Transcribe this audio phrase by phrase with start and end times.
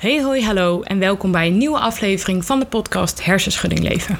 [0.00, 4.18] Hey hoi hallo en welkom bij een nieuwe aflevering van de podcast Hersenschudding Leven.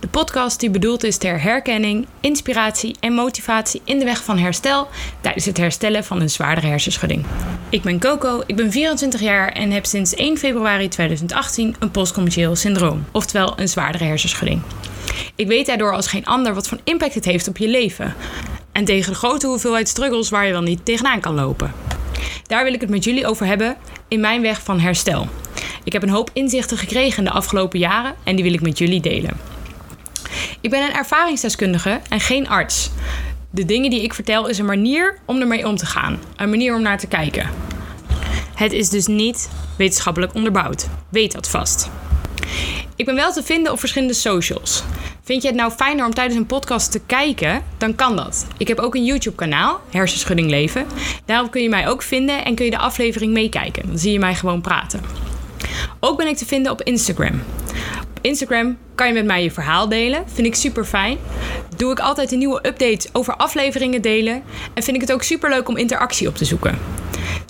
[0.00, 4.88] De podcast die bedoeld is ter herkenning, inspiratie en motivatie in de weg van herstel
[5.20, 7.24] tijdens het herstellen van een zwaardere hersenschudding.
[7.68, 12.56] Ik ben Coco, ik ben 24 jaar en heb sinds 1 februari 2018 een postcommercieel
[12.56, 14.62] syndroom, oftewel een zwaardere hersenschudding.
[15.34, 18.14] Ik weet daardoor als geen ander wat voor impact het heeft op je leven.
[18.72, 21.72] En tegen de grote hoeveelheid struggles waar je wel niet tegenaan kan lopen.
[22.46, 23.76] Daar wil ik het met jullie over hebben
[24.08, 25.28] in mijn weg van herstel.
[25.84, 29.00] Ik heb een hoop inzichten gekregen de afgelopen jaren en die wil ik met jullie
[29.00, 29.36] delen.
[30.60, 32.90] Ik ben een ervaringsdeskundige en geen arts.
[33.50, 36.74] De dingen die ik vertel is een manier om ermee om te gaan, een manier
[36.74, 37.50] om naar te kijken.
[38.54, 40.88] Het is dus niet wetenschappelijk onderbouwd.
[41.08, 41.90] Weet dat vast.
[42.96, 44.82] Ik ben wel te vinden op verschillende socials.
[45.22, 47.62] Vind je het nou fijner om tijdens een podcast te kijken?
[47.78, 48.46] Dan kan dat.
[48.56, 50.86] Ik heb ook een YouTube-kanaal, Hersenschudding Leven.
[51.24, 53.86] Daarop kun je mij ook vinden en kun je de aflevering meekijken.
[53.86, 55.00] Dan zie je mij gewoon praten.
[56.00, 57.42] Ook ben ik te vinden op Instagram.
[58.26, 60.24] Instagram kan je met mij je verhaal delen.
[60.26, 61.18] Vind ik super fijn.
[61.76, 64.42] Doe ik altijd een nieuwe update over afleveringen delen.
[64.74, 66.78] En vind ik het ook super leuk om interactie op te zoeken.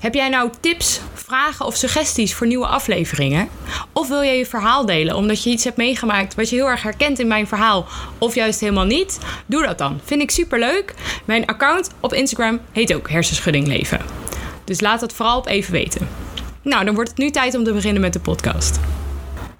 [0.00, 3.48] Heb jij nou tips, vragen of suggesties voor nieuwe afleveringen?
[3.92, 6.82] Of wil jij je verhaal delen omdat je iets hebt meegemaakt wat je heel erg
[6.82, 7.86] herkent in mijn verhaal
[8.18, 9.18] of juist helemaal niet?
[9.46, 10.00] Doe dat dan.
[10.04, 10.94] Vind ik super leuk.
[11.24, 14.00] Mijn account op Instagram heet ook Hersenschudding Leven.
[14.64, 16.08] Dus laat dat vooral op even weten.
[16.62, 18.80] Nou, dan wordt het nu tijd om te beginnen met de podcast.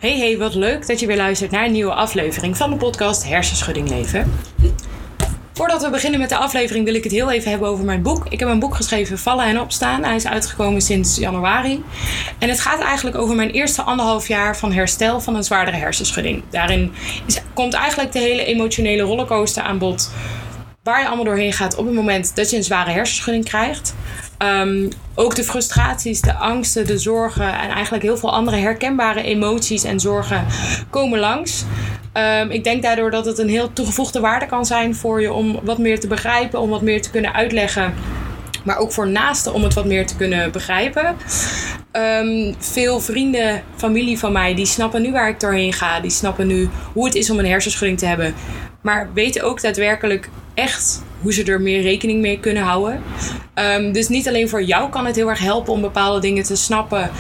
[0.07, 3.25] Hey, hey, wat leuk dat je weer luistert naar een nieuwe aflevering van de podcast
[3.25, 4.33] Hersenschudding Leven.
[5.53, 8.27] Voordat we beginnen met de aflevering wil ik het heel even hebben over mijn boek.
[8.29, 10.05] Ik heb een boek geschreven, Vallen en Opstaan.
[10.05, 11.83] Hij is uitgekomen sinds januari.
[12.39, 16.43] En het gaat eigenlijk over mijn eerste anderhalf jaar van herstel van een zwaardere hersenschudding.
[16.51, 16.93] Daarin
[17.55, 20.11] komt eigenlijk de hele emotionele rollercoaster aan bod.
[20.87, 23.95] Waar je allemaal doorheen gaat op het moment dat je een zware hersenschudding krijgt.
[24.39, 29.84] Um, ook de frustraties, de angsten, de zorgen en eigenlijk heel veel andere herkenbare emoties
[29.84, 30.47] en zorgen
[30.91, 31.64] komen langs.
[32.14, 35.61] Um, ik denk daardoor dat het een heel toegevoegde waarde kan zijn voor je om
[35.63, 37.95] wat meer te begrijpen, om wat meer te kunnen uitleggen.
[38.64, 41.17] Maar ook voor naasten om het wat meer te kunnen begrijpen.
[41.96, 46.01] Um, veel vrienden, familie van mij, die snappen nu waar ik doorheen ga.
[46.01, 48.34] Die snappen nu hoe het is om een hersenschudding te hebben.
[48.80, 53.02] Maar weten ook daadwerkelijk echt hoe ze er meer rekening mee kunnen houden.
[53.55, 56.56] Um, dus niet alleen voor jou kan het heel erg helpen om bepaalde dingen te
[56.56, 57.11] snappen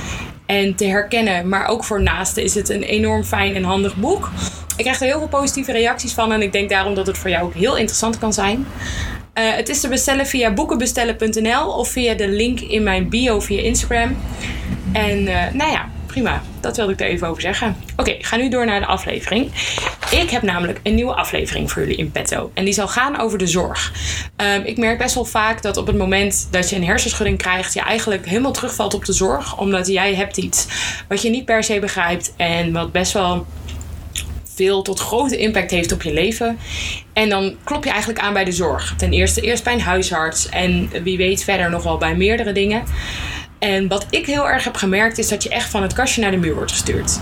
[0.46, 1.48] en te herkennen.
[1.48, 4.30] Maar ook voor naasten is het een enorm fijn en handig boek.
[4.76, 7.30] Ik krijg er heel veel positieve reacties van en ik denk daarom dat het voor
[7.30, 8.66] jou ook heel interessant kan zijn.
[9.38, 13.62] Uh, het is te bestellen via boekenbestellen.nl of via de link in mijn bio via
[13.62, 14.16] Instagram.
[14.92, 16.42] En uh, nou ja, prima.
[16.60, 17.76] Dat wilde ik er even over zeggen.
[17.96, 19.50] Oké, ga nu door naar de aflevering.
[20.10, 22.50] Ik heb namelijk een nieuwe aflevering voor jullie in petto.
[22.54, 23.92] En die zal gaan over de zorg.
[24.36, 27.74] Um, ik merk best wel vaak dat op het moment dat je een hersenschudding krijgt,
[27.74, 29.58] je eigenlijk helemaal terugvalt op de zorg.
[29.58, 30.66] Omdat jij hebt iets
[31.08, 33.46] wat je niet per se begrijpt en wat best wel
[34.56, 36.58] veel tot grote impact heeft op je leven.
[37.12, 38.94] En dan klop je eigenlijk aan bij de zorg.
[38.96, 42.82] Ten eerste eerst bij een huisarts en wie weet verder nog wel bij meerdere dingen.
[43.58, 46.30] En wat ik heel erg heb gemerkt is dat je echt van het kastje naar
[46.30, 47.20] de muur wordt gestuurd.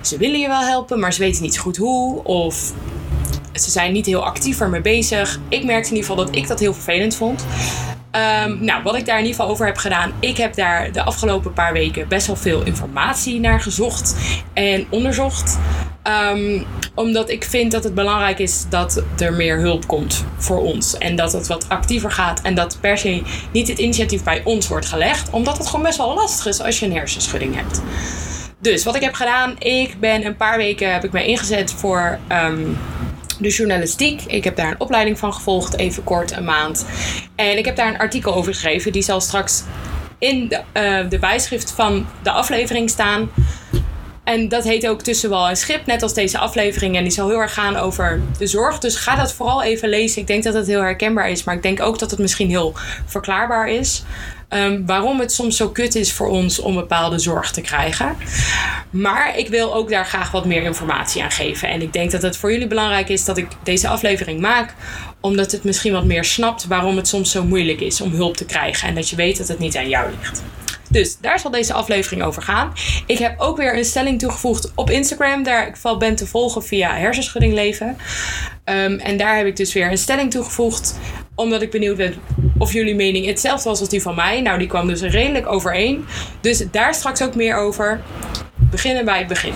[0.00, 2.24] Ze willen je wel helpen, maar ze weten niet zo goed hoe.
[2.24, 2.72] Of
[3.52, 5.40] ze zijn niet heel actief ermee bezig.
[5.48, 7.44] Ik merkte in ieder geval dat ik dat heel vervelend vond.
[8.16, 10.12] Um, nou, wat ik daar in ieder geval over heb gedaan.
[10.20, 14.16] Ik heb daar de afgelopen paar weken best wel veel informatie naar gezocht
[14.52, 15.58] en onderzocht.
[16.32, 20.98] Um, omdat ik vind dat het belangrijk is dat er meer hulp komt voor ons.
[20.98, 22.40] En dat het wat actiever gaat.
[22.42, 23.22] En dat per se
[23.52, 25.30] niet het initiatief bij ons wordt gelegd.
[25.30, 27.82] Omdat het gewoon best wel lastig is als je een hersenschudding hebt.
[28.60, 32.18] Dus wat ik heb gedaan, ik ben een paar weken heb ik me ingezet voor
[32.32, 32.78] um,
[33.40, 34.22] de journalistiek.
[34.22, 36.86] Ik heb daar een opleiding van gevolgd, even kort, een maand.
[37.34, 38.92] En ik heb daar een artikel over geschreven.
[38.92, 39.62] Die zal straks
[40.18, 43.30] in de, uh, de bijschrift van de aflevering staan.
[44.24, 46.96] En dat heet ook Tussen wal en schip, net als deze aflevering.
[46.96, 48.78] En die zal heel erg gaan over de zorg.
[48.78, 50.20] Dus ga dat vooral even lezen.
[50.20, 52.74] Ik denk dat het heel herkenbaar is, maar ik denk ook dat het misschien heel
[53.04, 54.04] verklaarbaar is.
[54.48, 58.16] Um, waarom het soms zo kut is voor ons om bepaalde zorg te krijgen.
[58.90, 61.68] Maar ik wil ook daar graag wat meer informatie aan geven.
[61.68, 64.74] En ik denk dat het voor jullie belangrijk is dat ik deze aflevering maak.
[65.20, 68.44] Omdat het misschien wat meer snapt waarom het soms zo moeilijk is om hulp te
[68.44, 68.88] krijgen.
[68.88, 70.42] En dat je weet dat het niet aan jou ligt.
[70.88, 72.72] Dus daar zal deze aflevering over gaan.
[73.06, 75.42] Ik heb ook weer een stelling toegevoegd op Instagram.
[75.42, 77.86] Daar ik val ben te volgen via Hersenschudding Leven.
[78.64, 80.98] Um, en daar heb ik dus weer een stelling toegevoegd.
[81.34, 82.14] Omdat ik benieuwd ben
[82.58, 84.40] of jullie mening hetzelfde was als die van mij.
[84.40, 86.06] Nou, die kwam dus redelijk overeen.
[86.40, 88.00] Dus daar straks ook meer over.
[88.56, 89.52] Beginnen bij het begin.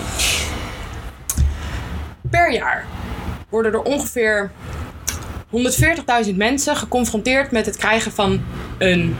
[2.29, 2.85] Per jaar
[3.49, 4.51] worden er ongeveer
[6.27, 8.43] 140.000 mensen geconfronteerd met het krijgen van
[8.77, 9.15] een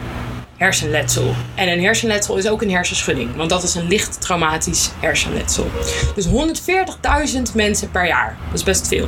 [0.62, 1.34] hersenletsel.
[1.56, 5.68] En een hersenletsel is ook een hersenschudding, want dat is een licht traumatisch hersenletsel.
[6.16, 9.08] Dus 140.000 mensen per jaar, dat is best veel.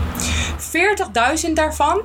[1.47, 2.01] 40.000 daarvan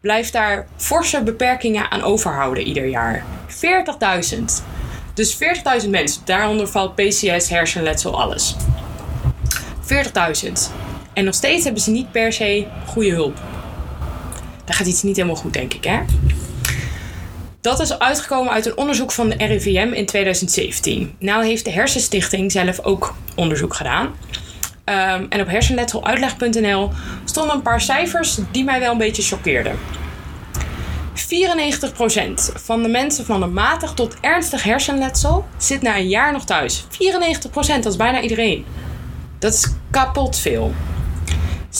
[0.00, 3.24] blijft daar forse beperkingen aan overhouden ieder jaar.
[3.48, 4.38] 40.000.
[5.14, 5.38] Dus
[5.84, 8.56] 40.000 mensen, daaronder valt PCS, hersenletsel, alles.
[10.44, 10.52] 40.000.
[11.12, 13.40] En nog steeds hebben ze niet per se goede hulp.
[14.64, 15.98] Daar gaat iets niet helemaal goed, denk ik, hè?
[17.62, 21.14] Dat is uitgekomen uit een onderzoek van de RIVM in 2017.
[21.18, 24.06] Nou heeft de Hersenstichting zelf ook onderzoek gedaan.
[24.06, 26.90] Um, en op hersenletseluitleg.nl
[27.24, 29.78] stonden een paar cijfers die mij wel een beetje choqueerden.
[31.14, 31.14] 94%
[32.54, 36.84] van de mensen van een matig tot ernstig hersenletsel zit na een jaar nog thuis.
[36.84, 36.86] 94%,
[37.52, 38.64] dat is bijna iedereen.
[39.38, 40.72] Dat is kapot veel.
[41.72, 41.74] 76%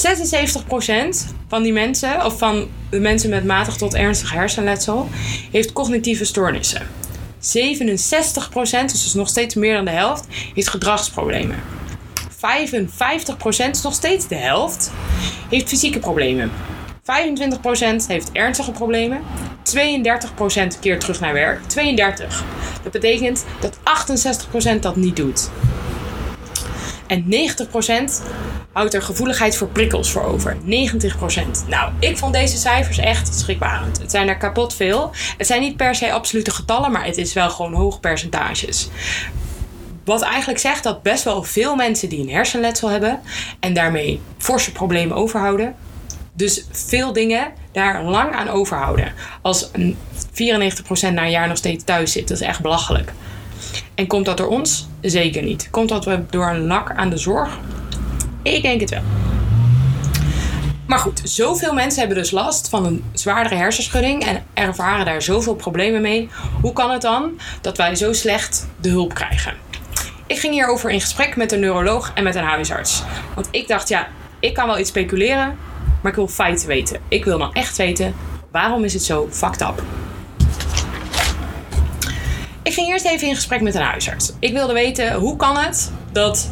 [1.48, 5.08] van die mensen, of van de mensen met matig tot ernstig hersenletsel,
[5.50, 6.86] heeft cognitieve stoornissen.
[7.40, 7.42] 67%,
[8.86, 11.56] dus nog steeds meer dan de helft, heeft gedragsproblemen.
[12.30, 14.92] 55%, is nog steeds de helft,
[15.48, 16.50] heeft fysieke problemen.
[17.02, 19.20] 25% heeft ernstige problemen.
[20.74, 21.62] 32% keert terug naar werk.
[21.66, 22.44] 32.
[22.82, 23.78] Dat betekent dat
[24.76, 25.50] 68% dat niet doet.
[27.12, 28.22] En 90%
[28.72, 30.56] houdt er gevoeligheid voor prikkels voor over.
[30.56, 30.66] 90%.
[31.66, 33.98] Nou, ik vond deze cijfers echt schrikbarend.
[33.98, 35.10] Het zijn er kapot veel.
[35.36, 38.88] Het zijn niet per se absolute getallen, maar het is wel gewoon hoog percentages.
[40.04, 43.20] Wat eigenlijk zegt dat best wel veel mensen die een hersenletsel hebben
[43.60, 45.74] en daarmee forse problemen overhouden,
[46.32, 49.12] dus veel dingen daar lang aan overhouden.
[49.42, 49.96] Als een
[51.10, 53.12] 94% na een jaar nog steeds thuis zit, dat is echt belachelijk.
[53.94, 54.88] En komt dat door ons?
[55.00, 55.68] Zeker niet.
[55.70, 57.58] Komt dat door een lak aan de zorg?
[58.42, 59.02] Ik denk het wel.
[60.86, 65.54] Maar goed, zoveel mensen hebben dus last van een zwaardere hersenschudding en ervaren daar zoveel
[65.54, 66.28] problemen mee.
[66.60, 69.54] Hoe kan het dan dat wij zo slecht de hulp krijgen?
[70.26, 73.02] Ik ging hierover in gesprek met een neuroloog en met een huisarts.
[73.34, 74.08] Want ik dacht, ja,
[74.40, 75.58] ik kan wel iets speculeren,
[76.02, 77.00] maar ik wil feiten weten.
[77.08, 78.14] Ik wil nou echt weten,
[78.50, 79.82] waarom is het zo fucked up?
[82.72, 84.32] Ik ging eerst even in gesprek met een huisarts.
[84.38, 86.50] Ik wilde weten, hoe kan het dat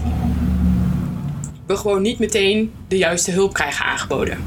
[1.66, 4.38] we gewoon niet meteen de juiste hulp krijgen aangeboden.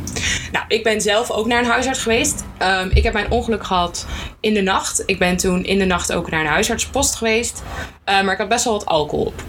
[0.51, 2.43] Nou, ik ben zelf ook naar een huisarts geweest.
[2.61, 4.05] Um, ik heb mijn ongeluk gehad
[4.39, 5.03] in de nacht.
[5.05, 7.63] Ik ben toen in de nacht ook naar een huisartspost geweest.
[8.09, 9.43] Uh, maar ik had best wel wat alcohol op.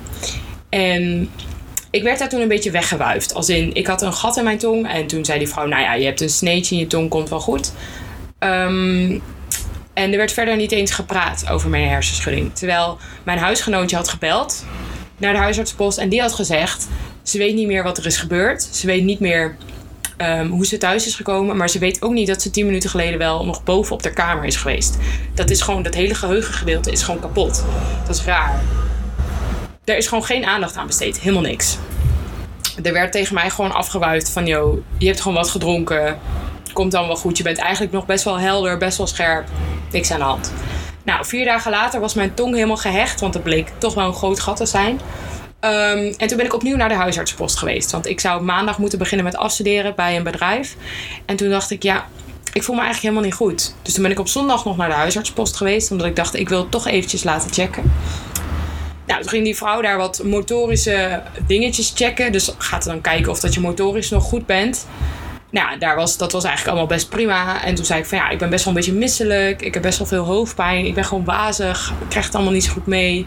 [0.69, 1.31] En
[1.91, 3.35] ik werd daar toen een beetje weggewuifd.
[3.35, 4.89] Als in, ik had een gat in mijn tong.
[4.89, 7.29] En toen zei die vrouw, nou ja, je hebt een sneetje in je tong, komt
[7.29, 7.73] wel goed.
[8.39, 9.23] Um,
[9.95, 12.55] en er werd verder niet eens gepraat over mijn hersenschudding.
[12.55, 14.65] Terwijl mijn huisgenootje had gebeld
[15.17, 15.99] naar de huisartspost.
[15.99, 16.89] En die had gezegd,
[17.23, 18.63] ze weet niet meer wat er is gebeurd.
[18.63, 19.57] Ze weet niet meer
[20.19, 21.57] um, hoe ze thuis is gekomen.
[21.57, 24.13] Maar ze weet ook niet dat ze tien minuten geleden wel nog boven op de
[24.13, 24.99] kamer is geweest.
[25.35, 27.65] Dat is gewoon, dat hele geheugengedeelte is gewoon kapot.
[28.07, 28.61] Dat is raar.
[29.85, 31.21] Er is gewoon geen aandacht aan besteed.
[31.21, 31.79] Helemaal niks.
[32.83, 36.19] Er werd tegen mij gewoon afgewuifd van, joh, je hebt gewoon wat gedronken.
[36.73, 37.37] Komt dan wel goed.
[37.37, 39.49] Je bent eigenlijk nog best wel helder, best wel scherp.
[39.95, 40.53] Niks aan de hand.
[41.03, 44.15] Nou, vier dagen later was mijn tong helemaal gehecht, want het bleek toch wel een
[44.15, 45.01] groot gat te zijn.
[45.61, 47.91] Um, en toen ben ik opnieuw naar de huisartspost geweest.
[47.91, 50.77] Want ik zou maandag moeten beginnen met afstuderen bij een bedrijf.
[51.25, 52.07] En toen dacht ik, ja,
[52.53, 53.75] ik voel me eigenlijk helemaal niet goed.
[53.83, 55.91] Dus toen ben ik op zondag nog naar de huisartspost geweest.
[55.91, 57.93] Omdat ik dacht, ik wil het toch eventjes laten checken.
[59.07, 62.33] Nou, toen ging die vrouw daar wat motorische dingetjes checken.
[62.33, 64.87] Dus gaat er dan kijken of dat je motorisch nog goed bent.
[65.55, 67.65] Nou, daar was, dat was eigenlijk allemaal best prima.
[67.65, 69.63] En toen zei ik van ja, ik ben best wel een beetje misselijk.
[69.63, 70.87] Ik heb best wel veel hoofdpijn.
[70.87, 71.93] Ik ben gewoon wazig.
[72.01, 73.27] Ik krijg het allemaal niet zo goed mee.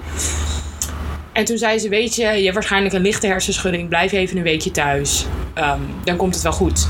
[1.34, 3.89] En toen zei ze, weet je, je hebt waarschijnlijk een lichte hersenschudding.
[3.89, 5.25] Blijf even een weekje thuis.
[5.57, 6.88] Um, dan komt het wel goed.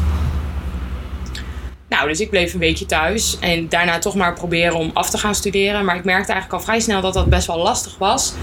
[1.89, 3.37] Nou, dus ik bleef een weekje thuis.
[3.39, 5.85] En daarna toch maar proberen om af te gaan studeren.
[5.85, 8.33] Maar ik merkte eigenlijk al vrij snel dat dat best wel lastig was.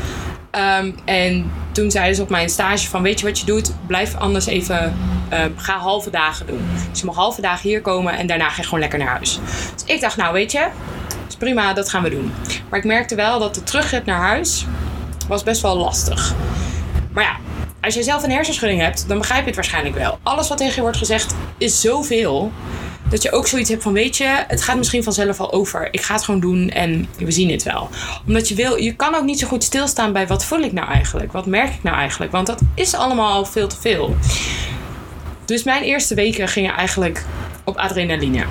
[0.56, 3.72] Um, en toen zeiden ze op mijn stage van, weet je wat je doet?
[3.86, 4.96] Blijf anders even,
[5.32, 6.68] um, ga halve dagen doen.
[6.90, 9.38] Dus je mag halve dagen hier komen en daarna ga je gewoon lekker naar huis.
[9.74, 10.66] Dus ik dacht, nou weet je,
[11.28, 12.32] is prima, dat gaan we doen.
[12.70, 14.66] Maar ik merkte wel dat de terugrit naar huis
[15.28, 16.34] was best wel lastig.
[17.12, 17.36] Maar ja,
[17.80, 20.18] als je zelf een hersenschudding hebt, dan begrijp je het waarschijnlijk wel.
[20.22, 22.52] Alles wat tegen je wordt gezegd is zoveel.
[23.08, 25.88] Dat je ook zoiets hebt van, weet je, het gaat misschien vanzelf al over.
[25.90, 27.88] Ik ga het gewoon doen en we zien het wel.
[28.26, 30.88] Omdat je wil, je kan ook niet zo goed stilstaan bij wat voel ik nou
[30.88, 31.32] eigenlijk?
[31.32, 32.32] Wat merk ik nou eigenlijk?
[32.32, 34.16] Want dat is allemaal al veel te veel.
[35.44, 37.24] Dus mijn eerste weken gingen eigenlijk
[37.64, 38.44] op adrenaline.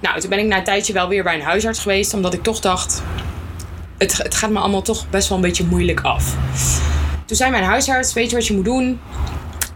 [0.00, 2.42] Nou, toen ben ik na een tijdje wel weer bij een huisarts geweest, omdat ik
[2.42, 3.02] toch dacht:
[3.98, 6.36] het, het gaat me allemaal toch best wel een beetje moeilijk af.
[7.24, 9.00] Toen zei mijn huisarts: Weet je wat je moet doen?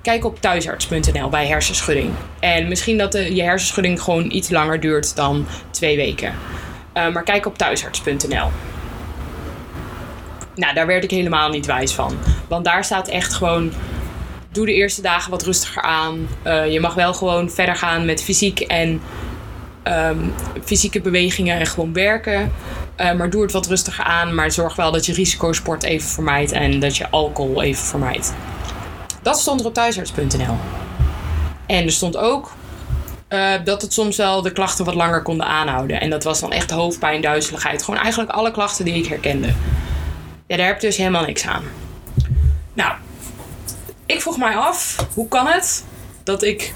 [0.04, 2.10] Kijk op thuisarts.nl bij hersenschudding.
[2.40, 6.34] En misschien dat je hersenschudding gewoon iets langer duurt dan twee weken.
[6.94, 8.50] Uh, maar kijk op thuisarts.nl.
[10.54, 12.16] Nou, daar werd ik helemaal niet wijs van.
[12.48, 13.72] Want daar staat echt gewoon.
[14.52, 16.28] Doe de eerste dagen wat rustiger aan.
[16.46, 19.00] Uh, je mag wel gewoon verder gaan met fysiek en
[19.84, 20.34] um,
[20.64, 22.52] fysieke bewegingen en gewoon werken.
[23.00, 24.34] Uh, maar doe het wat rustiger aan.
[24.34, 28.34] Maar zorg wel dat je risicosport even vermijdt en dat je alcohol even vermijdt.
[29.24, 30.56] Dat stond er op thuisarts.nl.
[31.66, 32.52] En er stond ook
[33.28, 36.00] uh, dat het soms wel de klachten wat langer konden aanhouden.
[36.00, 37.82] En dat was dan echt hoofdpijn, duizeligheid.
[37.82, 39.46] Gewoon eigenlijk alle klachten die ik herkende.
[40.46, 41.64] Ja, daar heb ik dus helemaal niks aan.
[42.72, 42.92] Nou,
[44.06, 45.84] ik vroeg mij af, hoe kan het
[46.24, 46.74] dat ik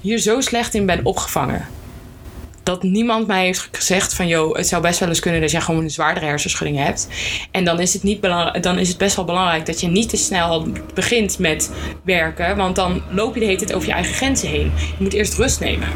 [0.00, 1.68] hier zo slecht in ben opgevangen?
[2.62, 4.26] Dat niemand mij heeft gezegd van...
[4.26, 7.08] joh, het zou best wel eens kunnen dat jij gewoon een zwaardere hersenschudding hebt.
[7.50, 8.22] En dan is, het niet
[8.60, 11.70] dan is het best wel belangrijk dat je niet te snel begint met
[12.04, 12.56] werken.
[12.56, 14.72] Want dan loop je de hele tijd over je eigen grenzen heen.
[14.76, 15.88] Je moet eerst rust nemen.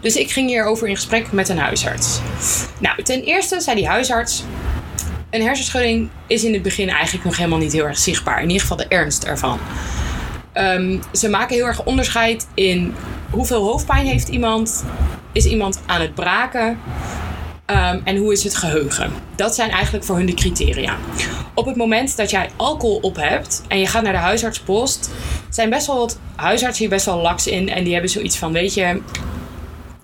[0.00, 2.20] Dus ik ging hierover in gesprek met een huisarts.
[2.78, 4.44] Nou, ten eerste zei die huisarts...
[5.30, 8.36] Een hersenschudding is in het begin eigenlijk nog helemaal niet heel erg zichtbaar.
[8.36, 9.58] In ieder geval de ernst ervan.
[10.54, 12.94] Um, ze maken heel erg onderscheid in
[13.30, 14.84] hoeveel hoofdpijn heeft iemand,
[15.36, 16.78] is iemand aan het braken
[17.66, 19.12] um, en hoe is het geheugen.
[19.34, 20.96] Dat zijn eigenlijk voor hun de criteria.
[21.54, 25.10] Op het moment dat jij alcohol op hebt en je gaat naar de huisartspost,
[25.50, 28.52] zijn best wel wat huisartsen hier best wel laks in en die hebben zoiets van:
[28.52, 29.00] weet je,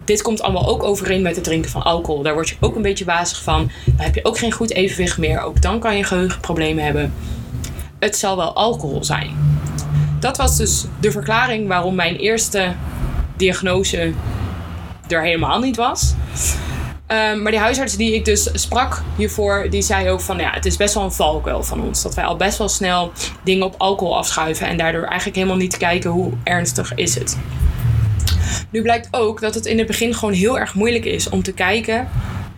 [0.04, 2.22] dit komt allemaal ook overeen met het drinken van alcohol.
[2.22, 3.70] Daar word je ook een beetje wazig van.
[3.84, 5.40] Dan heb je ook geen goed evenwicht meer.
[5.40, 7.12] Ook dan kan je geheugenproblemen hebben.
[7.98, 9.30] Het zal wel alcohol zijn.
[10.20, 12.74] Dat was dus de verklaring waarom mijn eerste
[13.36, 14.12] diagnose
[15.12, 16.14] er helemaal niet was.
[17.06, 20.66] Um, maar die huisarts die ik dus sprak hiervoor, die zei ook van ja, het
[20.66, 22.02] is best wel een valkuil van ons.
[22.02, 23.12] Dat wij al best wel snel
[23.44, 27.38] dingen op alcohol afschuiven en daardoor eigenlijk helemaal niet kijken hoe ernstig is het.
[28.70, 31.52] Nu blijkt ook dat het in het begin gewoon heel erg moeilijk is om te
[31.52, 32.08] kijken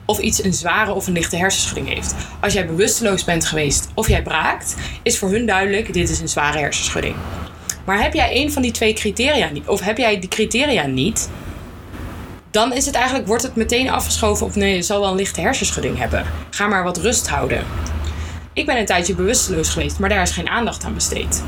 [0.04, 2.14] of iets een zware of een lichte hersenschudding heeft.
[2.40, 6.28] Als jij bewusteloos bent geweest of jij braakt, is voor hun duidelijk: dit is een
[6.28, 7.14] zware hersenschudding.
[7.84, 11.30] Maar heb jij een van die twee criteria niet, of heb jij die criteria niet,
[12.54, 15.40] dan is het eigenlijk, wordt het meteen afgeschoven op nee, je zal wel een lichte
[15.40, 16.24] hersenschudding hebben.
[16.50, 17.64] Ga maar wat rust houden.
[18.52, 21.42] Ik ben een tijdje bewusteloos geweest, maar daar is geen aandacht aan besteed.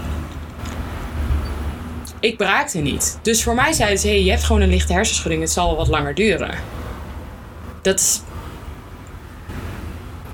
[2.20, 3.18] Ik braakte niet.
[3.22, 5.76] Dus voor mij zeiden ze: hey, je hebt gewoon een lichte hersenschudding, het zal wel
[5.76, 6.54] wat langer duren.
[7.82, 8.20] Dat is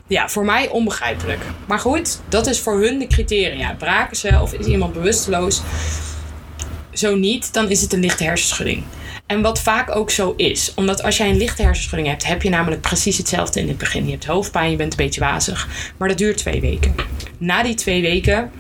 [0.06, 1.40] ja, voor mij onbegrijpelijk.
[1.66, 3.74] Maar goed, dat is voor hun de criteria.
[3.78, 5.62] Braken ze of is iemand bewusteloos?
[6.92, 8.84] Zo niet, dan is het een lichte hersenschudding.
[9.32, 12.48] En wat vaak ook zo is, omdat als jij een lichte hersenschudding hebt, heb je
[12.48, 14.04] namelijk precies hetzelfde in het begin.
[14.04, 16.94] Je hebt hoofdpijn, je bent een beetje wazig, maar dat duurt twee weken.
[17.38, 18.50] Na die twee weken,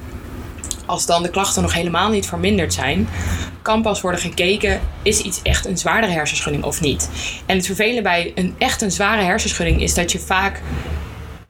[0.86, 3.08] als dan de klachten nog helemaal niet verminderd zijn,
[3.62, 7.08] kan pas worden gekeken: is iets echt een zwaardere hersenschudding of niet?
[7.46, 10.62] En het vervelende bij een echt een zware hersenschudding is dat je vaak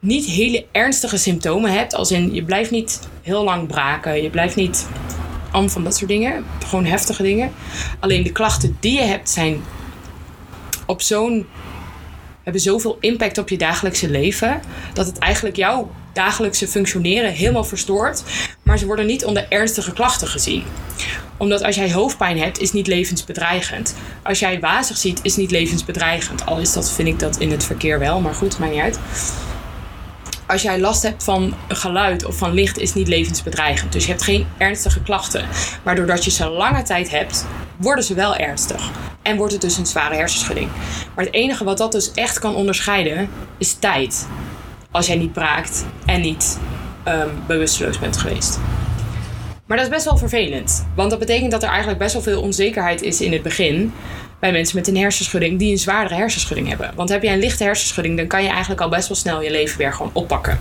[0.01, 1.95] niet hele ernstige symptomen hebt.
[1.95, 4.23] Als in je blijft niet heel lang braken.
[4.23, 4.87] Je blijft niet
[5.53, 6.45] am van dat soort dingen.
[6.67, 7.53] Gewoon heftige dingen.
[8.01, 9.63] Alleen de klachten die je hebt zijn
[10.87, 11.47] op zo'n.
[12.43, 14.61] hebben zoveel impact op je dagelijkse leven.
[14.95, 18.23] Dat het eigenlijk jouw dagelijkse functioneren helemaal verstoort.
[18.63, 20.65] Maar ze worden niet onder ernstige klachten gezien
[21.37, 23.95] omdat als jij hoofdpijn hebt, is niet levensbedreigend.
[24.23, 26.47] Als jij wazig ziet, is niet levensbedreigend.
[26.47, 28.99] Al is dat, vind ik dat in het verkeer wel, maar goed, maakt niet uit
[30.53, 33.93] als jij last hebt van geluid of van licht, is niet levensbedreigend.
[33.93, 35.49] Dus je hebt geen ernstige klachten.
[35.83, 38.91] Maar doordat je ze lange tijd hebt, worden ze wel ernstig.
[39.23, 40.69] En wordt het dus een zware hersenschudding.
[41.15, 43.29] Maar het enige wat dat dus echt kan onderscheiden,
[43.59, 44.27] is tijd.
[44.91, 46.59] Als jij niet braakt en niet
[47.09, 48.61] um, bewusteloos bent geweest.
[49.67, 50.87] Maar dat is best wel vervelend.
[50.95, 53.93] Want dat betekent dat er eigenlijk best wel veel onzekerheid is in het begin
[54.43, 56.93] bij mensen met een hersenschudding die een zwaardere hersenschudding hebben.
[56.95, 59.51] Want heb jij een lichte hersenschudding, dan kan je eigenlijk al best wel snel je
[59.51, 60.61] leven weer gewoon oppakken.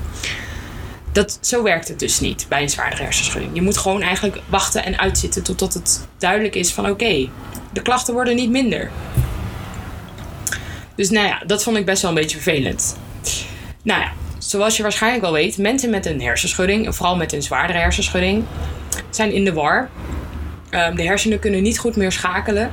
[1.12, 3.52] Dat, zo werkt het dus niet bij een zwaardere hersenschudding.
[3.54, 7.30] Je moet gewoon eigenlijk wachten en uitzitten totdat het duidelijk is van oké,
[7.74, 8.92] de klachten worden niet minder.
[10.96, 12.98] Dus nou ja, dat vond ik best wel een beetje vervelend.
[13.84, 17.80] Nou ja, zoals je waarschijnlijk wel weet, mensen met een hersenschudding, vooral met een zwaardere
[17.80, 18.44] hersenschudding,
[19.10, 19.90] zijn in de war
[20.72, 22.72] Um, de hersenen kunnen niet goed meer schakelen,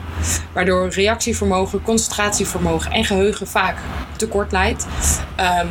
[0.52, 3.76] waardoor reactievermogen, concentratievermogen en geheugen vaak
[4.16, 4.86] tekort leidt.
[5.40, 5.68] Um,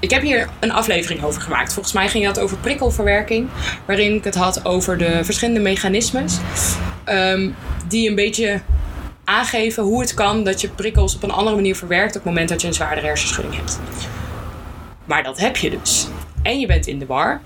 [0.00, 1.72] ik heb hier een aflevering over gemaakt.
[1.72, 3.48] Volgens mij ging het over prikkelverwerking,
[3.86, 6.38] waarin ik het had over de verschillende mechanismes
[7.06, 7.54] um,
[7.88, 8.60] die een beetje
[9.24, 12.48] aangeven hoe het kan dat je prikkels op een andere manier verwerkt op het moment
[12.48, 13.80] dat je een zwaardere hersenschudding hebt.
[15.04, 16.08] Maar dat heb je dus.
[16.42, 17.40] En je bent in de war.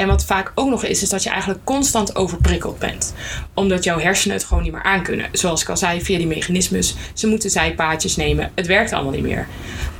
[0.00, 3.14] En wat vaak ook nog is, is dat je eigenlijk constant overprikkeld bent.
[3.54, 5.28] Omdat jouw hersenen het gewoon niet meer aankunnen.
[5.32, 6.94] Zoals ik al zei, via die mechanismes.
[7.14, 8.52] Ze moeten zijpaadjes nemen.
[8.54, 9.48] Het werkt allemaal niet meer.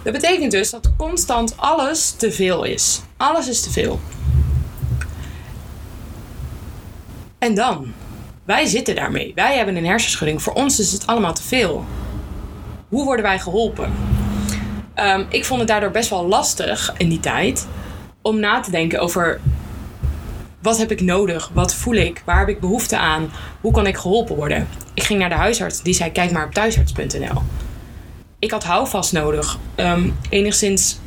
[0.02, 3.00] Dat betekent dus dat constant alles te veel is.
[3.16, 4.00] Alles is te veel.
[7.38, 7.92] En dan?
[8.44, 9.32] Wij zitten daarmee.
[9.34, 10.42] Wij hebben een hersenschudding.
[10.42, 11.84] Voor ons is het allemaal te veel.
[12.88, 13.92] Hoe worden wij geholpen?
[14.96, 17.66] Um, ik vond het daardoor best wel lastig in die tijd
[18.22, 19.40] om na te denken over
[20.60, 21.50] wat heb ik nodig?
[21.52, 22.22] Wat voel ik?
[22.24, 23.32] Waar heb ik behoefte aan?
[23.60, 24.68] Hoe kan ik geholpen worden?
[24.94, 25.82] Ik ging naar de huisarts.
[25.82, 27.42] Die zei: kijk maar op thuisarts.nl.
[28.38, 29.58] Ik had houvast nodig.
[29.76, 30.98] Um, enigszins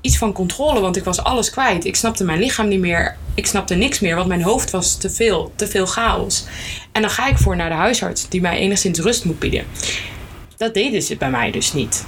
[0.00, 1.84] iets van controle, want ik was alles kwijt.
[1.84, 3.16] Ik snapte mijn lichaam niet meer.
[3.34, 6.44] Ik snapte niks meer, want mijn hoofd was te veel, te veel chaos.
[6.92, 9.64] En dan ga ik voor naar de huisarts, die mij enigszins rust moet bieden.
[10.56, 12.04] Dat deden ze bij mij dus niet.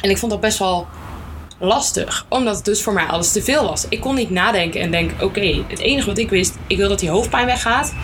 [0.00, 0.86] En ik vond dat best wel
[1.64, 3.86] lastig, omdat het dus voor mij alles te veel was.
[3.88, 6.98] Ik kon niet nadenken en denken: oké, het enige wat ik wist, ik wil dat
[6.98, 7.94] die hoofdpijn weggaat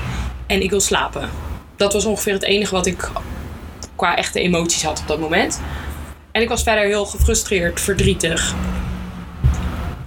[0.46, 1.30] en ik wil slapen.
[1.76, 3.10] Dat was ongeveer het enige wat ik
[3.96, 5.60] qua echte emoties had op dat moment.
[6.32, 8.54] En ik was verder heel gefrustreerd, verdrietig.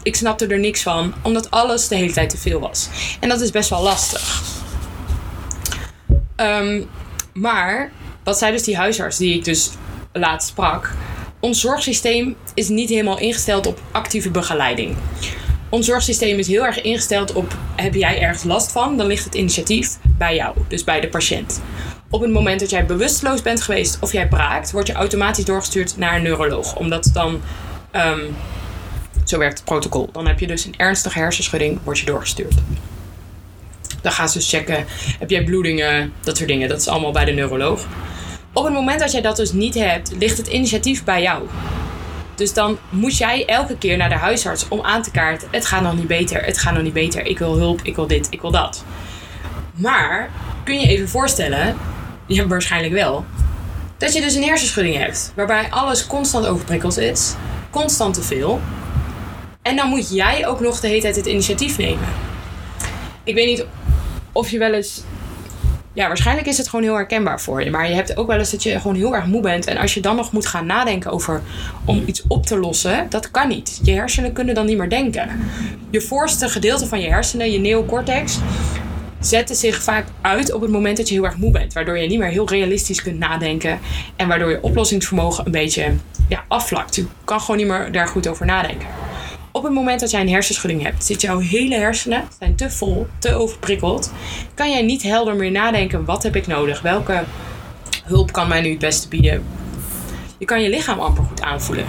[0.03, 2.89] Ik snapte er niks van, omdat alles de hele tijd te veel was.
[3.19, 4.41] En dat is best wel lastig.
[6.35, 6.81] Ehm,
[7.33, 7.91] maar
[8.23, 9.69] wat zei dus die huisarts die ik dus
[10.11, 10.91] laatst sprak?
[11.39, 14.95] Ons zorgsysteem is niet helemaal ingesteld op actieve begeleiding.
[15.69, 19.35] Ons zorgsysteem is heel erg ingesteld op: heb jij ergens last van, dan ligt het
[19.35, 21.61] initiatief bij jou, dus bij de patiënt.
[22.09, 25.97] Op het moment dat jij bewusteloos bent geweest of jij braakt, word je automatisch doorgestuurd
[25.97, 26.75] naar een neuroloog.
[26.75, 27.41] Omdat dan,
[27.91, 28.35] um,
[29.25, 30.09] zo werkt het protocol.
[30.11, 32.53] Dan heb je dus een ernstige hersenschudding, word je doorgestuurd.
[34.01, 34.85] Dan gaan ze dus checken,
[35.19, 36.69] heb jij bloedingen, dat soort dingen.
[36.69, 37.87] Dat is allemaal bij de neuroloog.
[38.53, 41.47] Op het moment dat jij dat dus niet hebt, ligt het initiatief bij jou.
[42.35, 45.81] Dus dan moet jij elke keer naar de huisarts om aan te kaarten: het gaat
[45.81, 48.41] nog niet beter, het gaat nog niet beter, ik wil hulp, ik wil dit, ik
[48.41, 48.83] wil dat.
[49.73, 50.29] Maar
[50.63, 51.77] kun je even voorstellen,
[52.25, 53.25] ja, waarschijnlijk wel,
[53.97, 57.35] dat je dus een hersenschudding hebt, waarbij alles constant overprikkeld is,
[57.69, 58.61] constant te veel.
[59.61, 62.07] En dan moet jij ook nog de hele tijd het initiatief nemen.
[63.23, 63.65] Ik weet niet
[64.31, 65.03] of je wel eens
[65.93, 67.69] ja, waarschijnlijk is het gewoon heel herkenbaar voor je.
[67.69, 69.65] Maar je hebt ook wel eens dat je gewoon heel erg moe bent.
[69.65, 71.41] En als je dan nog moet gaan nadenken over
[71.85, 73.79] om iets op te lossen, dat kan niet.
[73.83, 75.29] Je hersenen kunnen dan niet meer denken.
[75.89, 78.39] Je voorste gedeelte van je hersenen, je neocortex,
[79.19, 81.73] zetten zich vaak uit op het moment dat je heel erg moe bent.
[81.73, 83.79] Waardoor je niet meer heel realistisch kunt nadenken.
[84.15, 85.93] En waardoor je oplossingsvermogen een beetje
[86.29, 86.95] ja, afvlakt.
[86.95, 89.02] Je kan gewoon niet meer daar goed over nadenken.
[89.63, 93.07] Op het moment dat jij een hersenschudding hebt, zit jouw hele hersenen zijn te vol,
[93.19, 94.11] te overprikkeld.
[94.53, 96.81] Kan jij niet helder meer nadenken: wat heb ik nodig?
[96.81, 97.23] Welke
[98.03, 99.43] hulp kan mij nu het beste bieden?
[100.37, 101.85] Je kan je lichaam amper goed aanvoelen.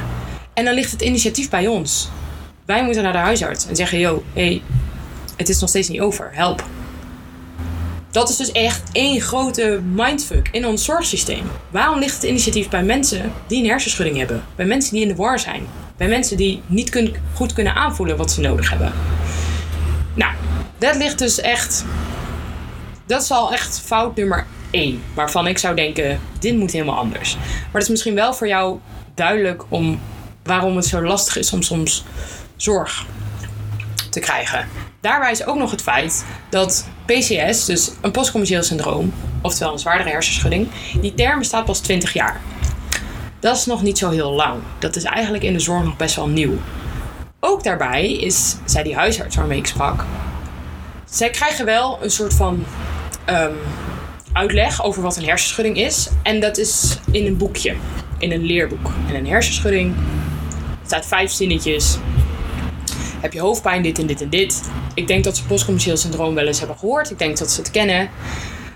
[0.53, 2.09] En dan ligt het initiatief bij ons.
[2.65, 4.63] Wij moeten naar de huisarts en zeggen: yo, hey,
[5.37, 6.65] het is nog steeds niet over, help.
[8.11, 11.51] Dat is dus echt één grote mindfuck in ons zorgsysteem.
[11.71, 14.45] Waarom ligt het initiatief bij mensen die een hersenschudding hebben?
[14.57, 15.67] Bij mensen die in de war zijn?
[15.97, 18.93] Bij mensen die niet kun, goed kunnen aanvoelen wat ze nodig hebben.
[20.15, 20.33] Nou,
[20.79, 21.85] dat ligt dus echt.
[23.07, 25.03] Dat is al echt fout nummer één.
[25.15, 27.37] Waarvan ik zou denken: dit moet helemaal anders.
[27.37, 28.79] Maar het is misschien wel voor jou
[29.15, 30.01] duidelijk om
[30.43, 32.05] waarom het zo lastig is om soms
[32.57, 33.07] zorg
[34.11, 34.69] te krijgen.
[35.01, 40.11] Daarbij is ook nog het feit dat PCS, dus een postcommercieel syndroom, oftewel een zwaardere
[40.11, 40.69] hersenschudding,
[41.01, 42.41] die term bestaat pas 20 jaar.
[43.45, 44.63] Dat is nog niet zo heel lang.
[44.79, 46.53] Dat is eigenlijk in de zorg nog best wel nieuw.
[47.41, 50.05] Ook daarbij is, zij die huisarts waarmee ik sprak,
[51.11, 52.65] zij krijgen wel een soort van
[53.25, 53.53] ehm,
[54.33, 56.09] uitleg over wat een hersenschudding is.
[56.23, 57.75] En dat is in een boekje,
[58.19, 58.91] in een leerboek.
[59.09, 59.95] En een hersenschudding
[60.87, 61.99] staat vijf zinnetjes.
[63.21, 64.71] Heb je hoofdpijn, dit en dit en dit.
[64.95, 67.11] Ik denk dat ze postcommercieel syndroom wel eens hebben gehoord.
[67.11, 68.11] Ik denk dat ze het kennen.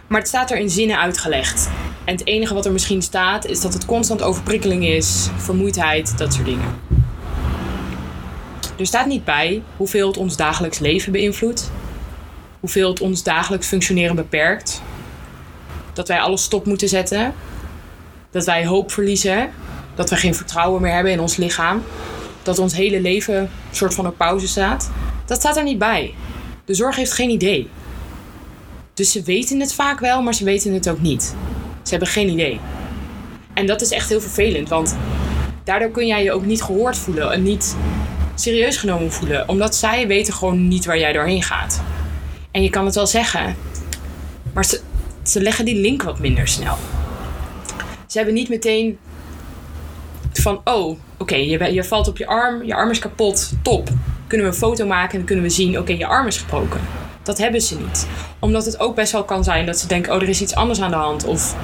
[0.06, 1.68] Maar het staat er in zinnen uitgelegd.
[2.08, 6.32] En het enige wat er misschien staat is dat het constant overprikkeling is, vermoeidheid, dat
[6.32, 6.80] soort dingen.
[8.78, 11.70] Er staat niet bij hoeveel het ons dagelijks leven beïnvloedt,
[12.60, 14.82] hoeveel het ons dagelijks functioneren beperkt,
[15.92, 17.34] dat wij alles stop moeten zetten,
[18.30, 19.50] dat wij hoop verliezen,
[19.94, 21.82] dat we geen vertrouwen meer hebben in ons lichaam,
[22.42, 24.90] dat ons hele leven een soort van op pauze staat.
[25.26, 26.14] Dat staat er niet bij.
[26.64, 27.68] De zorg heeft geen idee.
[28.94, 31.34] Dus ze weten het vaak wel, maar ze weten het ook niet.
[31.88, 32.60] Ze hebben geen idee.
[33.54, 34.96] En dat is echt heel vervelend, want
[35.64, 37.76] daardoor kun jij je ook niet gehoord voelen en niet
[38.34, 41.82] serieus genomen voelen, omdat zij weten gewoon niet waar jij doorheen gaat.
[42.50, 43.56] En je kan het wel zeggen,
[44.52, 44.80] maar ze,
[45.22, 46.76] ze leggen die link wat minder snel.
[48.06, 48.98] Ze hebben niet meteen
[50.32, 53.88] van, oh, oké, je, je valt op je arm, je arm is kapot, top.
[54.26, 56.80] kunnen we een foto maken en kunnen we zien, oké, je arm is gebroken.
[57.28, 58.06] Dat hebben ze niet.
[58.38, 60.80] Omdat het ook best wel kan zijn dat ze denken, oh, er is iets anders
[60.80, 61.24] aan de hand.
[61.24, 61.56] Of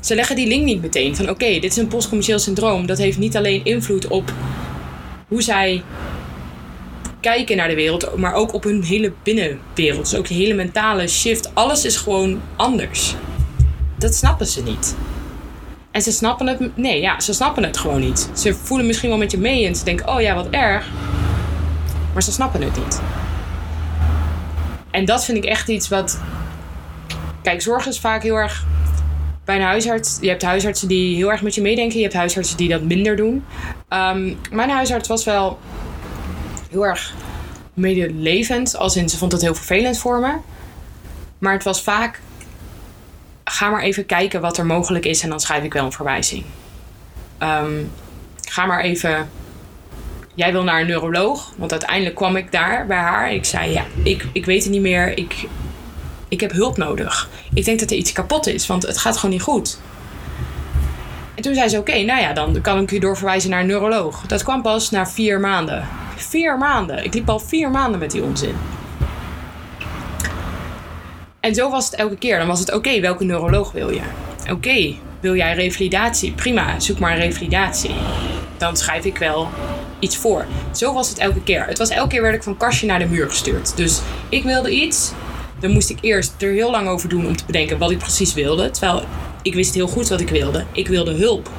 [0.00, 2.86] ze leggen die link niet meteen van, oké, dit is een postcommercieel syndroom.
[2.86, 4.32] Dat heeft niet alleen invloed op
[5.28, 5.82] hoe zij
[7.20, 10.10] kijken naar de wereld, maar ook op hun hele binnenwereld.
[10.10, 11.54] Dus ook de hele mentale shift.
[11.54, 13.14] Alles is gewoon anders.
[13.98, 14.96] Dat snappen ze niet.
[15.90, 16.76] En ze snappen het.
[16.76, 18.30] Nee, ja, ze snappen het gewoon niet.
[18.34, 20.86] Ze voelen misschien wel met je mee en ze denken: oh ja, wat erg.
[22.12, 23.00] Maar ze snappen het niet.
[24.90, 26.20] En dat vind ik echt iets wat.
[27.42, 28.64] Kijk, zorg is vaak heel erg.
[29.44, 30.18] Bij een huisarts.
[30.20, 31.96] Je hebt huisartsen die heel erg met je meedenken.
[31.96, 33.44] Je hebt huisartsen die dat minder doen.
[33.88, 35.58] Um, mijn huisarts was wel
[36.70, 37.14] heel erg
[37.74, 38.76] medelevend.
[38.76, 40.34] Als in, ze vond het heel vervelend voor me.
[41.38, 42.20] Maar het was vaak...
[43.44, 46.44] Ga maar even kijken wat er mogelijk is en dan schrijf ik wel een verwijzing.
[47.38, 47.90] Um,
[48.48, 49.28] ga maar even...
[50.40, 51.52] Jij wil naar een neuroloog.
[51.56, 53.32] Want uiteindelijk kwam ik daar bij haar.
[53.32, 55.16] Ik zei, ja, ik, ik weet het niet meer.
[55.18, 55.46] Ik,
[56.28, 57.28] ik heb hulp nodig.
[57.54, 59.78] Ik denk dat er iets kapot is, want het gaat gewoon niet goed.
[61.34, 64.26] En toen zei ze: Oké, nou ja, dan kan ik u doorverwijzen naar een neuroloog.
[64.26, 65.88] Dat kwam pas na vier maanden.
[66.16, 67.04] Vier maanden.
[67.04, 68.54] Ik liep al vier maanden met die onzin.
[71.40, 72.38] En zo was het elke keer.
[72.38, 74.02] Dan was het oké, welke neuroloog wil je?
[74.50, 76.32] Oké, wil jij revalidatie?
[76.32, 77.94] Prima, zoek maar een revalidatie.
[78.58, 79.48] Dan schrijf ik wel
[80.00, 80.46] iets voor.
[80.74, 81.64] Zo was het elke keer.
[81.66, 83.76] Het was elke keer werd ik van kastje naar de muur gestuurd.
[83.76, 85.12] Dus ik wilde iets.
[85.60, 88.34] Dan moest ik eerst er heel lang over doen om te bedenken wat ik precies
[88.34, 88.70] wilde.
[88.70, 89.02] Terwijl
[89.42, 90.64] ik wist heel goed wat ik wilde.
[90.72, 91.50] Ik wilde hulp.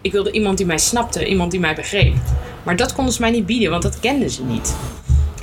[0.00, 2.14] Ik wilde iemand die mij snapte, iemand die mij begreep.
[2.62, 4.76] Maar dat konden ze mij niet bieden, want dat kenden ze niet.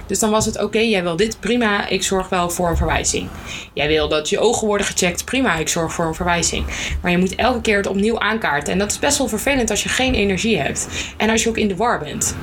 [0.07, 3.29] Dus dan was het oké, jij wil dit, prima, ik zorg wel voor een verwijzing.
[3.73, 6.65] Jij wil dat je ogen worden gecheckt, prima, ik zorg voor een verwijzing.
[7.01, 8.73] Maar je moet elke keer het opnieuw aankaarten.
[8.73, 10.87] En dat is best wel vervelend als je geen energie hebt.
[11.17, 12.35] En als je ook in de war bent.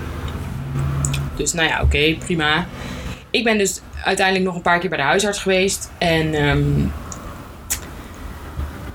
[1.37, 2.67] Dus nou ja, oké, prima.
[3.31, 5.91] Ik ben dus uiteindelijk nog een paar keer bij de huisarts geweest.
[5.99, 6.93] En um,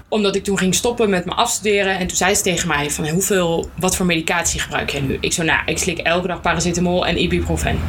[0.08, 1.97] omdat ik toen ging stoppen met me afstuderen.
[1.97, 5.17] En toen zei ze tegen mij van hoeveel, wat voor medicatie gebruik jij nu?
[5.19, 7.80] Ik zo, nou, ik slik elke dag paracetamol en ibuprofen.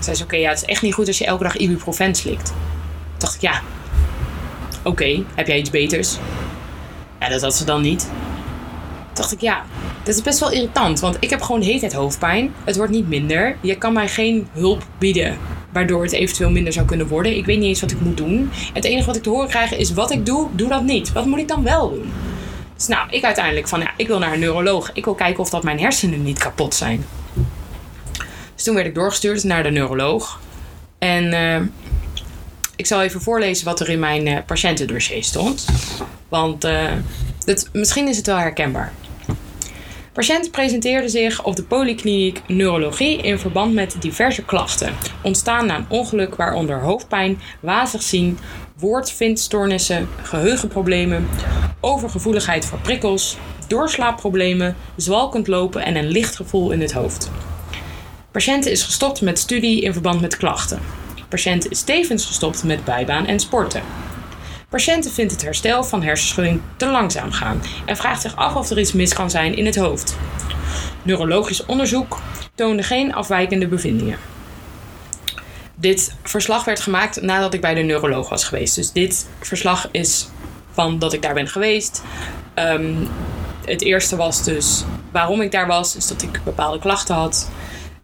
[0.00, 2.46] Zei ze, oké, ja, het is echt niet goed als je elke dag ibuprofen slikt.
[2.46, 2.56] Toen
[3.18, 3.62] dacht ik, ja,
[4.82, 6.16] oké, heb jij iets beters?
[7.20, 8.00] Ja, dat had ze dan niet.
[8.00, 9.64] Toen dacht ik, ja,
[10.02, 11.00] dat is best wel irritant.
[11.00, 12.54] Want ik heb gewoon de hoofdpijn.
[12.64, 13.56] Het wordt niet minder.
[13.60, 15.38] Je kan mij geen hulp bieden
[15.72, 17.36] waardoor het eventueel minder zou kunnen worden.
[17.36, 18.50] Ik weet niet eens wat ik moet doen.
[18.72, 21.12] Het enige wat ik te horen krijg is: wat ik doe, doe dat niet.
[21.12, 22.12] Wat moet ik dan wel doen?
[22.76, 24.90] Dus nou, ik uiteindelijk van ja, ik wil naar een neuroloog.
[24.92, 27.04] Ik wil kijken of dat mijn hersenen niet kapot zijn.
[28.56, 30.40] Dus toen werd ik doorgestuurd naar de neuroloog.
[30.98, 31.60] En uh,
[32.76, 35.66] ik zal even voorlezen wat er in mijn uh, patiëntendossier stond.
[36.28, 36.92] Want uh,
[37.44, 38.92] het, misschien is het wel herkenbaar.
[40.12, 45.86] Patiënt presenteerde zich op de polykliniek neurologie in verband met diverse klachten, ontstaan na een
[45.88, 48.38] ongeluk waaronder hoofdpijn, wazig zien,
[48.78, 51.28] woordvindstoornissen, geheugenproblemen,
[51.80, 57.30] overgevoeligheid voor prikkels, doorslaapproblemen, zwalkend lopen en een licht gevoel in het hoofd.
[58.36, 60.80] Patiënt is gestopt met studie in verband met klachten.
[61.28, 63.82] Patiënt is tevens gestopt met bijbaan en sporten.
[64.68, 68.78] Patiënten vindt het herstel van hersenschudding te langzaam gaan en vraagt zich af of er
[68.78, 70.16] iets mis kan zijn in het hoofd.
[71.02, 72.20] Neurologisch onderzoek
[72.54, 74.18] toonde geen afwijkende bevindingen.
[75.74, 78.74] Dit verslag werd gemaakt nadat ik bij de neuroloog was geweest.
[78.74, 80.28] Dus dit verslag is
[80.72, 82.02] van dat ik daar ben geweest.
[82.54, 83.08] Um,
[83.64, 87.48] het eerste was dus waarom ik daar was, is dat ik bepaalde klachten had.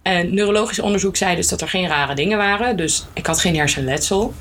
[0.02, 2.76] Neurologisch onderzoek zei dus dat er geen rare dingen waren.
[2.76, 4.34] Dus ik had geen hersenletsel.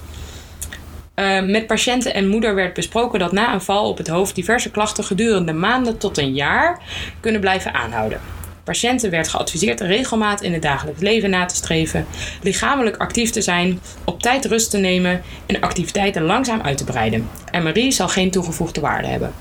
[1.15, 4.71] Uh, met patiënten en moeder werd besproken dat na een val op het hoofd diverse
[4.71, 6.82] klachten gedurende maanden tot een jaar
[7.19, 8.19] kunnen blijven aanhouden.
[8.63, 12.06] Patiënten werd geadviseerd regelmaat in het dagelijks leven na te streven,
[12.41, 17.30] lichamelijk actief te zijn, op tijd rust te nemen en activiteiten langzaam uit te breiden.
[17.52, 19.34] MRI zal geen toegevoegde waarde hebben.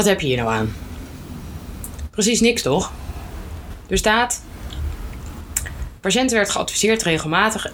[0.00, 0.74] Wat heb je hier nou aan?
[2.10, 2.92] Precies niks, toch?
[3.88, 4.42] Er staat
[6.00, 7.66] Patiënten werd geadviseerd regelmatig,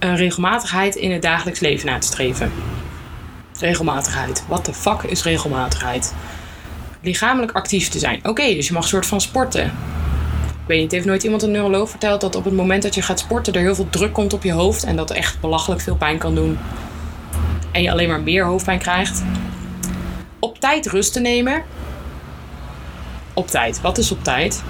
[0.00, 2.52] uh, regelmatigheid in het dagelijks leven na te streven.
[3.58, 4.44] Regelmatigheid.
[4.48, 6.14] Wat de fuck is regelmatigheid?
[7.00, 8.20] Lichamelijk actief te zijn.
[8.22, 9.64] Oké, dus je mag een soort van sporten.
[9.64, 13.02] Ik weet niet, heeft nooit iemand een neuroloog verteld dat op het moment dat je
[13.02, 15.96] gaat sporten er heel veel druk komt op je hoofd en dat echt belachelijk veel
[15.96, 16.58] pijn kan doen.
[17.72, 19.22] En je alleen maar meer hoofdpijn krijgt.
[20.44, 21.62] Op tijd rust te nemen.
[23.34, 23.80] Op tijd.
[23.80, 24.62] Wat is op tijd?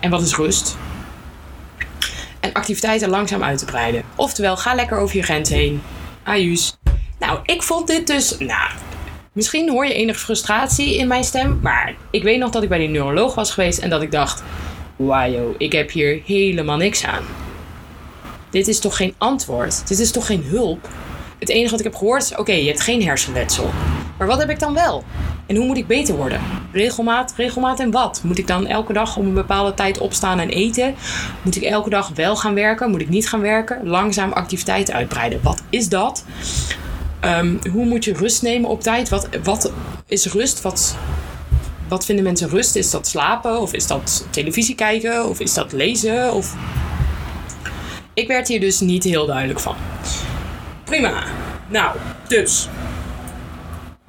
[0.00, 0.76] En wat is rust?
[2.40, 4.02] en activiteiten langzaam uit te breiden.
[4.14, 5.82] Oftewel, ga lekker over je grens heen.
[6.22, 6.76] Ajuus.
[7.18, 8.38] Nou, ik vond dit dus.
[8.38, 8.70] Nou,
[9.32, 12.78] Misschien hoor je enige frustratie in mijn stem, maar ik weet nog dat ik bij
[12.78, 14.42] die neuroloog was geweest en dat ik dacht:
[14.96, 17.24] wauw, ik heb hier helemaal niks aan.
[18.50, 19.88] Dit is toch geen antwoord?
[19.88, 20.88] Dit is toch geen hulp?
[21.38, 23.70] Het enige wat ik heb gehoord is: oké, je hebt geen hersenletsel.
[24.18, 25.04] Maar wat heb ik dan wel?
[25.46, 26.40] En hoe moet ik beter worden?
[26.72, 28.20] Regelmaat, regelmaat en wat?
[28.22, 30.94] Moet ik dan elke dag om een bepaalde tijd opstaan en eten?
[31.42, 32.90] Moet ik elke dag wel gaan werken?
[32.90, 33.86] Moet ik niet gaan werken?
[33.86, 35.40] Langzaam activiteiten uitbreiden.
[35.42, 36.24] Wat is dat?
[37.20, 39.08] Ehm, hoe moet je rust nemen op tijd?
[39.08, 39.72] Wat, wat
[40.06, 40.62] is rust?
[40.62, 40.96] Wat,
[41.88, 42.76] wat vinden mensen rust?
[42.76, 43.60] Is dat slapen?
[43.60, 45.28] Of is dat televisie kijken?
[45.28, 46.32] Of is dat lezen?
[46.32, 46.54] Of...
[48.14, 49.76] Ik werd hier dus niet heel duidelijk van.
[50.84, 51.24] Prima.
[51.68, 51.96] Nou,
[52.28, 52.68] dus.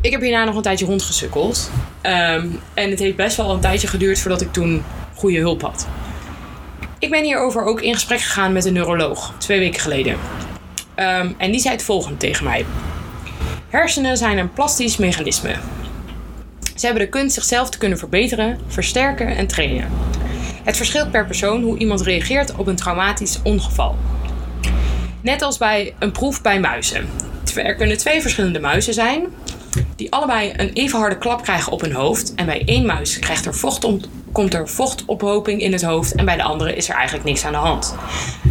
[0.06, 1.72] Ik heb hierna nog een tijdje rondgesukkeld.
[2.02, 4.84] Ehm, en het heeft best wel een tijdje geduurd voordat ik toen
[5.16, 5.88] goede hulp had.
[7.00, 10.18] Ik ben hierover ook in gesprek gegaan met een neuroloog, twee weken geleden.
[10.96, 12.66] Ehm, en die zei het volgende tegen mij.
[13.70, 15.56] Hersenen zijn een plastisch mechanisme.
[16.76, 19.88] Ze hebben de kunst zichzelf te kunnen verbeteren, versterken en trainen.
[20.64, 23.98] Het verschilt per persoon hoe iemand reageert op een traumatisch ongeval.
[25.22, 27.10] Net als bij een proef bij muizen.
[27.56, 29.28] Er kunnen twee verschillende muizen zijn,
[29.96, 32.34] die allebei een even harde klap krijgen op hun hoofd.
[32.36, 36.26] En bij één muis krijgt er vocht om, komt er vochtophoping in het hoofd en
[36.26, 37.96] bij de andere is er eigenlijk niks aan de hand.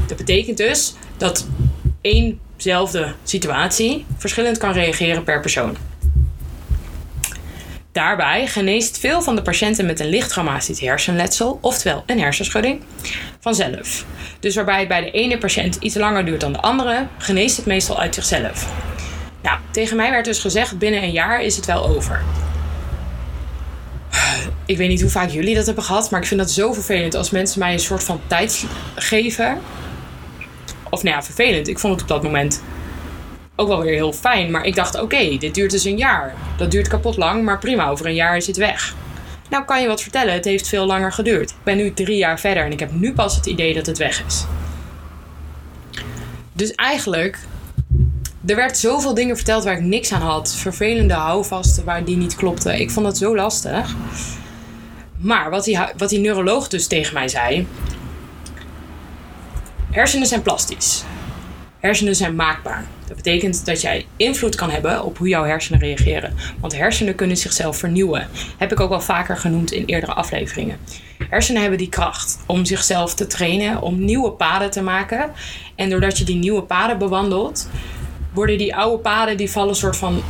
[0.07, 1.46] Dat betekent dus dat
[2.00, 5.76] éénzelfde situatie verschillend kan reageren per persoon.
[7.92, 12.80] Daarbij geneest veel van de patiënten met een licht traumatisch hersenletsel, oftewel een hersenschudding,
[13.40, 14.04] vanzelf.
[14.40, 17.66] Dus waarbij het bij de ene patiënt iets langer duurt dan de andere, geneest het
[17.66, 18.72] meestal uit zichzelf.
[19.44, 22.22] Nou, tegen mij werd dus gezegd: binnen een jaar is het wel over.
[24.66, 27.14] Ik weet niet hoe vaak jullie dat hebben gehad, maar ik vind dat zo vervelend
[27.14, 29.61] als mensen mij een soort van tijd geven.
[30.90, 31.68] Of nou ja, vervelend.
[31.68, 32.62] Ik vond het op dat moment
[33.57, 34.50] ook wel weer heel fijn.
[34.50, 36.35] Maar ik dacht: oké, dit duurt dus een jaar.
[36.57, 38.94] Dat duurt kapot lang, maar prima, over een jaar is het weg.
[39.50, 41.50] Nou, kan je wat vertellen, het heeft veel langer geduurd.
[41.50, 43.98] Ik ben nu drie jaar verder en ik heb nu pas het idee dat het
[43.98, 44.44] weg is.
[46.52, 47.38] Dus eigenlijk
[48.46, 50.54] er werd zoveel dingen verteld waar ik niks aan had.
[50.54, 52.80] Vervelende houvasten waar die niet klopten.
[52.80, 53.94] Ik vond dat zo lastig.
[55.18, 57.66] Maar wat die, wat die neuroloog dus tegen mij zei.
[59.90, 61.04] Hersenen zijn plastisch.
[61.80, 62.85] Hersenen zijn maakbaar.
[63.07, 66.35] Dat betekent dat jij invloed kan hebben op hoe jouw hersenen reageren.
[66.61, 68.28] Want hersenen kunnen zichzelf vernieuwen.
[68.59, 70.78] Heb ik ook wel vaker genoemd in eerdere afleveringen.
[71.28, 75.30] Hersenen hebben die kracht om zichzelf te trainen, om nieuwe paden te maken.
[75.74, 77.68] En doordat je die nieuwe paden bewandelt,
[78.35, 80.23] worden die oude paden die vallen soort van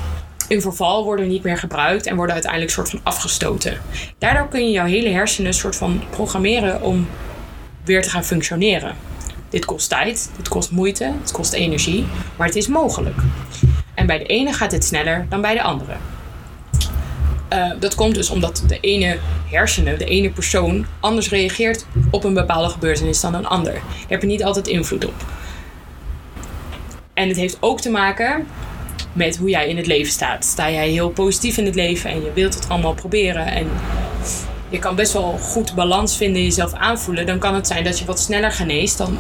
[0.49, 3.79] in verval, worden niet meer gebruikt en worden uiteindelijk soort van afgestoten.
[4.19, 7.09] Daardoor kun je jouw hele hersenen soort van programmeren om
[7.85, 8.97] weer te gaan functioneren.
[9.49, 13.17] Dit kost tijd, dit kost moeite, het kost energie, maar het is mogelijk.
[13.95, 15.93] En bij de ene gaat het sneller dan bij de andere.
[17.53, 19.19] Uh, dat komt dus omdat de ene
[19.51, 23.73] hersenen, de ene persoon, anders reageert op een bepaalde gebeurtenis dan een ander.
[23.73, 25.14] Daar heb je niet altijd invloed op.
[27.14, 28.46] En het heeft ook te maken
[29.12, 30.44] met hoe jij in het leven staat.
[30.44, 33.70] Sta jij heel positief in het leven en je wilt het allemaal proberen en
[34.68, 38.05] je kan best wel goed balans vinden, jezelf aanvoelen, dan kan het zijn dat je
[38.05, 39.18] wat sneller geneest dan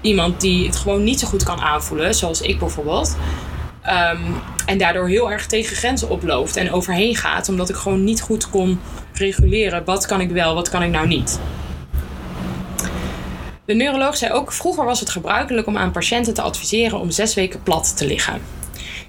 [0.00, 3.16] iemand die het gewoon niet zo goed kan aanvoelen, zoals ik bijvoorbeeld.
[3.86, 4.34] Um,
[4.66, 8.50] en daardoor heel erg tegen grenzen oploopt en overheen gaat, omdat ik gewoon niet goed
[8.50, 8.80] kon
[9.12, 11.40] reguleren wat kan ik wel, wat kan ik nou niet.
[13.66, 17.34] De neuroloog zei ook: vroeger was het gebruikelijk om aan patiënten te adviseren om zes
[17.34, 18.40] weken plat te liggen.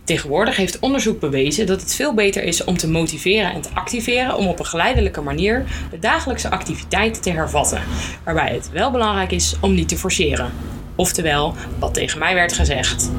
[0.04, 4.38] Tegenwoordig heeft onderzoek bewezen dat het veel beter is om te motiveren en te activeren
[4.38, 7.82] om op een geleidelijke manier de dagelijkse activiteiten te hervatten,
[8.24, 10.52] waarbij het wel belangrijk is om niet te forceren.
[10.96, 13.10] Oftewel, wat tegen mij werd gezegd.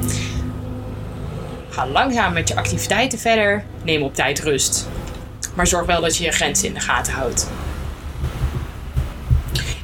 [1.69, 4.89] Ga langzaam met je activiteiten verder, neem op tijd rust.
[5.55, 7.49] Maar zorg wel dat je je grenzen in de gaten houdt.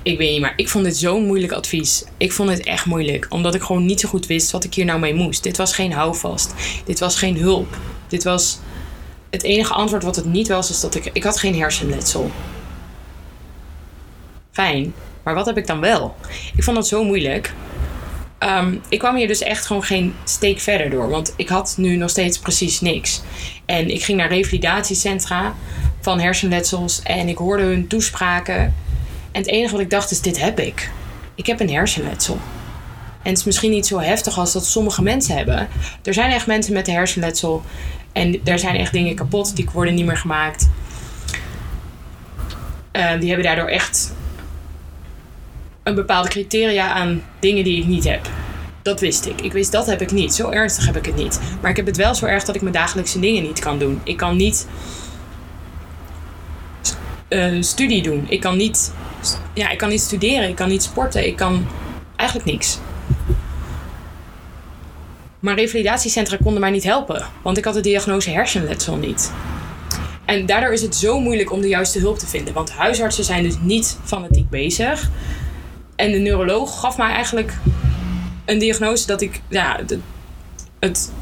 [0.04, 2.04] Ik weet niet, maar ik vond dit zo'n moeilijk advies.
[2.16, 4.84] Ik vond het echt moeilijk, omdat ik gewoon niet zo goed wist wat ik hier
[4.84, 5.42] nou mee moest.
[5.42, 6.54] Dit was geen houvast.
[6.84, 7.78] Dit was geen hulp.
[8.08, 8.58] Dit was
[9.30, 11.10] het enige antwoord wat het niet was, is dat ik.
[11.12, 12.30] Ik had geen hersenletsel.
[14.50, 16.14] Fijn, maar wat heb ik dan wel?
[16.56, 17.52] Ik vond dat zo moeilijk.
[18.38, 21.08] Um, ik kwam hier dus echt gewoon geen steek verder door.
[21.08, 23.22] Want ik had nu nog steeds precies niks.
[23.64, 25.54] En ik ging naar revalidatiecentra
[26.00, 27.02] van hersenletsels.
[27.02, 28.74] En ik hoorde hun toespraken.
[29.34, 30.90] En het enige wat ik dacht is, dit heb ik.
[31.34, 32.38] Ik heb een hersenletsel.
[33.22, 35.68] En het is misschien niet zo heftig als dat sommige mensen hebben.
[36.02, 37.62] Er zijn echt mensen met een hersenletsel.
[38.12, 40.68] En er zijn echt dingen kapot, die worden niet meer gemaakt.
[42.92, 44.14] Uh, die hebben daardoor echt
[45.82, 48.28] een bepaalde criteria aan dingen die ik niet heb.
[48.82, 49.40] Dat wist ik.
[49.40, 50.34] Ik wist dat heb ik niet.
[50.34, 51.40] Zo ernstig heb ik het niet.
[51.60, 54.00] Maar ik heb het wel zo erg dat ik mijn dagelijkse dingen niet kan doen.
[54.04, 54.66] Ik kan niet
[57.60, 58.26] studie doen.
[58.28, 58.92] Ik kan niet,
[59.54, 60.48] ja, ik kan niet studeren.
[60.48, 61.26] Ik kan niet sporten.
[61.26, 61.66] Ik kan
[62.16, 62.78] eigenlijk niks.
[65.44, 69.32] Maar revalidatiecentra konden mij niet helpen, want ik had de diagnose hersenletsel niet.
[70.24, 73.42] En daardoor is het zo moeilijk om de juiste hulp te vinden, want huisartsen zijn
[73.42, 75.10] dus niet fanatiek bezig.
[75.96, 77.52] En de neuroloog gaf mij eigenlijk
[78.44, 79.80] een diagnose dat ik, ja,
[80.78, 81.12] het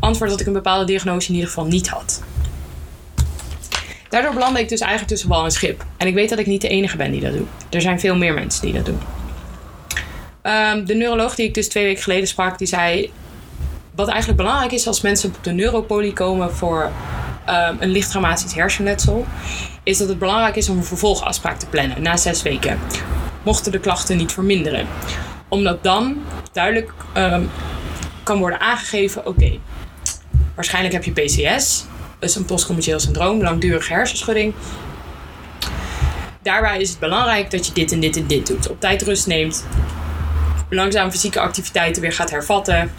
[0.00, 2.22] antwoord dat ik een bepaalde diagnose in ieder geval niet had.
[4.10, 5.84] Daardoor belandde ik dus eigenlijk tussen wal en schip.
[5.96, 7.48] En ik weet dat ik niet de enige ben die dat doet.
[7.70, 8.98] Er zijn veel meer mensen die dat doen.
[10.42, 13.12] Ehm, de neuroloog die ik dus twee weken geleden sprak, die zei...
[13.94, 16.90] Wat eigenlijk belangrijk is als mensen op de neuropolie komen voor
[17.48, 19.26] um, een licht traumatisch hersenletsel...
[19.82, 22.78] is dat het belangrijk is om een vervolgafspraak te plannen na zes weken.
[23.42, 24.86] Mochten de klachten niet verminderen.
[25.48, 27.42] Omdat dan duidelijk ehm,
[28.22, 29.26] kan worden aangegeven...
[29.26, 29.58] oké,
[30.54, 31.84] waarschijnlijk heb je PCS
[32.20, 34.54] is een postcommercieel syndroom, langdurige hersenschudding.
[36.42, 38.70] Daarbij is het belangrijk dat je dit en dit en dit doet.
[38.70, 39.66] Op tijd rust neemt,
[40.70, 42.92] langzaam fysieke activiteiten weer gaat hervatten.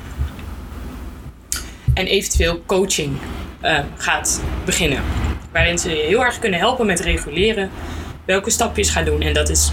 [1.93, 3.17] En eventueel coaching
[3.63, 5.03] uh, gaat beginnen.
[5.51, 7.69] Waarin ze je heel erg kunnen helpen met reguleren
[8.25, 9.21] welke stapjes gaan doen.
[9.21, 9.71] En dat is.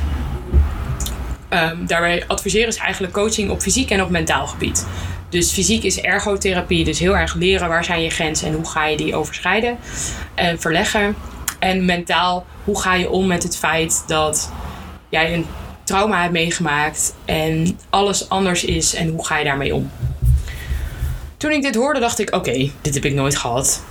[1.51, 4.87] Um, daarbij adviseren ze eigenlijk coaching op fysiek en op mentaal gebied.
[5.29, 8.87] Dus fysiek is ergotherapie, dus heel erg leren waar zijn je grenzen en hoe ga
[8.87, 9.79] je die overschrijden
[10.35, 11.17] en verleggen.
[11.59, 14.53] En mentaal, hoe ga je om met het feit dat
[15.09, 15.47] jij een
[15.85, 19.91] trauma hebt meegemaakt en alles anders is en hoe ga je daarmee om?
[21.37, 23.83] Toen ik dit hoorde, dacht ik: oké, dit heb ik nooit gehad.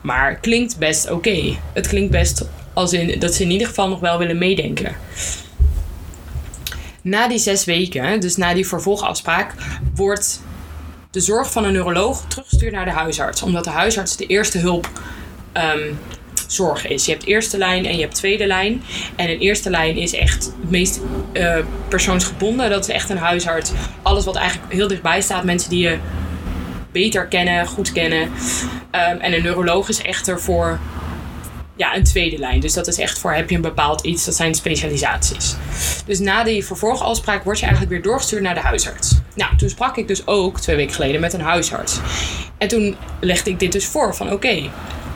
[0.00, 1.56] Maar klinkt best oké.
[1.72, 4.96] Het klinkt best als in dat ze in ieder geval nog wel willen meedenken.
[7.02, 9.54] Na die zes weken, dus na die vervolgafspraak,
[9.94, 10.40] wordt
[11.10, 13.42] de zorg van een neuroloog teruggestuurd naar de huisarts.
[13.42, 14.88] Omdat de huisarts de eerste hulp
[15.52, 15.92] ehm,
[16.46, 17.04] zorg is.
[17.04, 18.82] Je hebt eerste lijn en je hebt tweede lijn.
[19.16, 21.00] En een eerste lijn is echt het meest
[21.32, 21.56] uh,
[21.88, 22.70] persoonsgebonden.
[22.70, 23.70] Dat is echt een huisarts.
[24.02, 25.44] Alles wat eigenlijk heel dichtbij staat.
[25.44, 25.98] Mensen die je
[26.92, 28.30] beter kennen, goed kennen.
[28.90, 30.78] Ehm, en een neuroloog is echter voor
[31.76, 32.60] ja, een tweede lijn.
[32.60, 35.56] Dus dat is echt voor heb je een bepaald iets, dat zijn specialisaties.
[36.06, 39.16] Dus na die vervolgafspraak word je eigenlijk weer doorgestuurd naar de huisarts.
[39.38, 42.00] Nou, toen sprak ik dus ook twee weken geleden met een huisarts.
[42.56, 44.70] En toen legde ik dit dus voor van oké,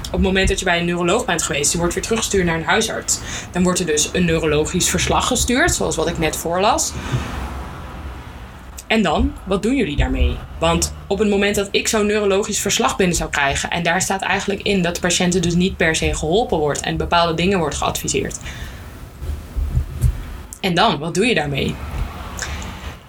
[0.07, 2.57] op het moment dat je bij een neuroloog bent geweest, je wordt weer teruggestuurd naar
[2.57, 3.19] een huisarts.
[3.53, 6.93] Dan wordt er dus een neurologisch verslag gestuurd, zoals wat ik net voorlas.
[8.87, 10.37] En dan, wat doen jullie daarmee?
[10.59, 14.23] Want op het moment dat ik zo'n neurologisch verslag binnen zou krijgen, en daar staat
[14.23, 17.77] eigenlijk in dat de patiënten dus niet per se geholpen wordt en bepaalde dingen wordt
[17.77, 18.37] geadviseerd.
[20.61, 21.75] En dan, wat doe je daarmee?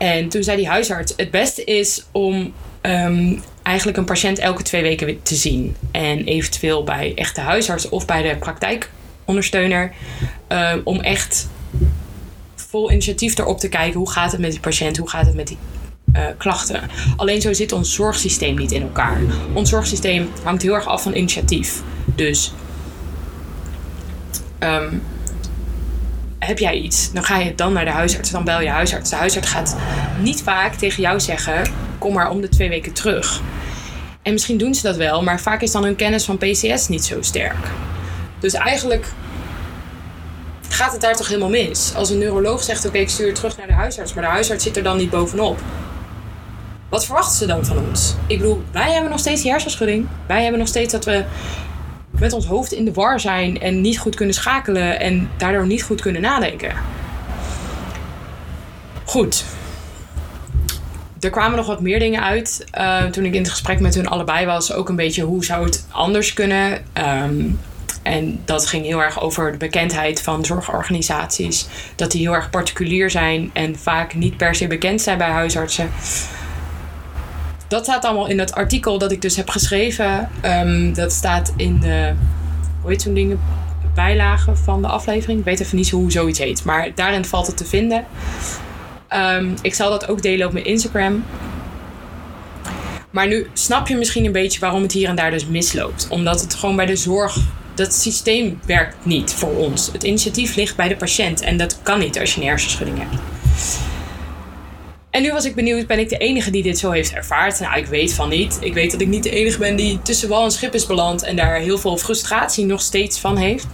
[0.04, 4.82] En toen zei die huisarts: Het beste is om um, eigenlijk een patiënt elke twee
[4.82, 5.76] weken te zien.
[5.92, 9.92] En eventueel bij echte huisarts of bij de praktijkondersteuner.
[10.48, 11.50] Um, om echt
[12.56, 15.48] vol initiatief erop te kijken hoe gaat het met die patiënt, hoe gaat het met
[15.48, 15.58] die
[16.14, 16.90] uh, klachten.
[17.16, 19.22] Alleen zo zit ons zorgsysteem niet in elkaar.
[19.54, 21.82] Ons zorgsysteem hangt heel erg af van initiatief.
[22.16, 22.54] Dus
[24.60, 25.02] um,
[26.46, 27.12] heb jij iets?
[27.12, 29.10] Dan ga je dan naar de huisarts, dan bel je huisarts.
[29.10, 29.76] De huisarts gaat
[30.20, 31.64] niet vaak tegen jou zeggen:
[31.98, 33.42] kom maar om de twee weken terug.
[34.22, 37.06] En misschien doen ze dat wel, maar vaak is dan hun kennis van PCS niet
[37.06, 37.68] zo sterk.
[38.40, 39.06] Dus eigenlijk
[40.70, 41.94] gaat het daar toch helemaal mis.
[41.96, 44.64] Als een neuroloog zegt: Oké, ik stuur je terug naar de huisarts, maar de huisarts
[44.64, 45.60] zit er dan niet bovenop.
[46.90, 48.14] Wat verwachten ze dan van ons?
[48.28, 50.08] Ik bedoel, wij hebben nog steeds die hersenschudding.
[50.28, 51.24] Wij hebben nog steeds dat we
[52.24, 55.84] met ons hoofd in de war zijn en niet goed kunnen schakelen en daardoor niet
[55.84, 56.74] goed kunnen nadenken.
[59.04, 59.46] Goed.
[61.20, 64.08] Er kwamen nog wat meer dingen uit uh, toen ik in het gesprek met hun
[64.08, 64.74] allebei was.
[64.74, 66.84] Ook een beetje hoe zou het anders kunnen.
[67.24, 67.60] Um,
[68.04, 71.68] en dat ging heel erg over de bekendheid van zorgorganisaties.
[71.96, 75.90] Dat die heel erg particulier zijn en vaak niet per se bekend zijn bij huisartsen
[77.74, 80.30] dat staat allemaal in dat artikel dat ik dus heb geschreven.
[80.46, 82.14] Um, dat staat in de,
[82.82, 83.40] hoe heet zo'n dingen,
[83.96, 85.40] bijlage van de aflevering.
[85.40, 88.06] Ik weet even niet hoe zoiets heet, maar daarin valt het te vinden.
[89.14, 91.24] Um, ik zal dat ook delen op mijn Instagram.
[93.10, 96.08] Maar nu snap je misschien een beetje waarom het hier en daar dus misloopt.
[96.10, 97.38] Omdat het gewoon bij de zorg,
[97.74, 99.90] dat systeem werkt niet voor ons.
[99.92, 103.22] Het initiatief ligt bij de patiënt en dat kan niet als je een hersenschudding hebt.
[105.14, 107.60] En nu was ik benieuwd, ben ik de enige die dit zo heeft ervaard?
[107.60, 108.58] Nou, ik weet van niet.
[108.62, 111.24] Ik weet dat ik niet de enige ben die tussen wal en schip is beland
[111.24, 113.68] en daar heel veel frustratie nog steeds van heeft.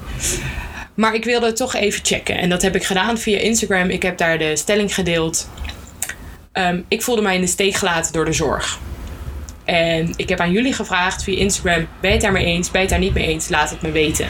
[0.94, 2.38] Maar ik wilde het toch even checken.
[2.38, 3.90] En dat heb ik gedaan via Instagram.
[3.90, 5.50] Ik heb daar de stelling gedeeld.
[6.52, 8.80] Ehm, ik voelde mij in de steek gelaten door de zorg.
[9.66, 12.72] En ik heb aan jullie gevraagd via Instagram: ben je het daarmee eens?
[12.72, 13.50] Ben je het daar niet mee eens?
[13.50, 14.28] Laat het me weten.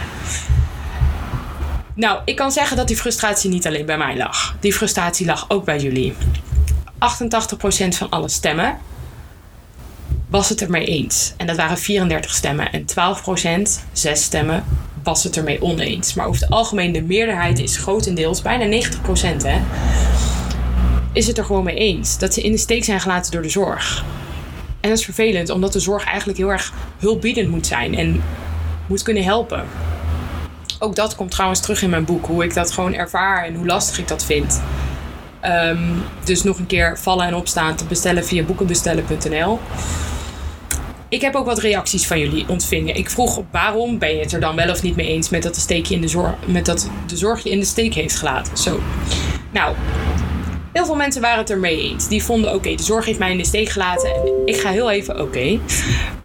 [1.96, 4.56] Nou, ik kan zeggen dat die frustratie niet alleen bij mij lag.
[4.60, 6.14] Die frustratie lag ook bij jullie.
[7.00, 8.78] 88% van alle stemmen
[10.30, 11.34] was het ermee eens.
[11.38, 12.72] En dat waren 34 stemmen.
[12.72, 14.64] En 12%, 6 stemmen,
[15.04, 16.14] was het ermee oneens.
[16.14, 19.62] Maar over het algemeen, de meerderheid is grotendeels, bijna 90% hè,
[21.14, 22.18] is het er gewoon mee eens.
[22.18, 24.06] Dat ze in de steek zijn gelaten door de zorg.
[24.80, 28.24] En dat is vervelend, omdat de zorg eigenlijk heel erg hulpbiedend moet zijn en
[28.88, 29.66] moet kunnen helpen.
[30.80, 33.66] Ook dat komt trouwens terug in mijn boek, hoe ik dat gewoon ervaar en hoe
[33.66, 34.62] lastig ik dat vind.
[35.40, 39.60] Ehm, dus nog een keer vallen en opstaan te bestellen via boekenbestellen.nl.
[41.10, 42.96] Ik heb ook wat reacties van jullie ontvingen.
[42.96, 45.56] Ik vroeg waarom ben je het er dan wel of niet mee eens met dat
[45.56, 48.58] de, steekje in de, zorg, met dat de zorg je in de steek heeft gelaten.
[48.58, 48.80] Zo.
[49.52, 49.76] Nou,
[50.74, 52.08] heel veel mensen waren het er mee eens.
[52.08, 54.10] Die vonden oké, de zorg heeft mij in de steek gelaten.
[54.10, 55.60] En ik ga heel even oké.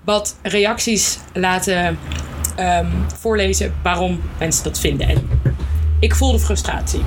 [0.05, 1.99] wat reacties laten
[2.61, 2.89] um,
[3.21, 5.09] voorlezen waarom mensen dat vinden.
[5.09, 5.29] En
[6.01, 7.03] ik voelde frustratie.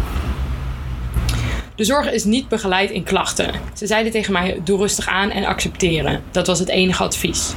[1.77, 3.51] De zorg is niet begeleid in klachten.
[3.73, 6.23] Ze zeiden tegen mij: doe rustig aan en accepteren.
[6.31, 7.53] Dat was het enige advies.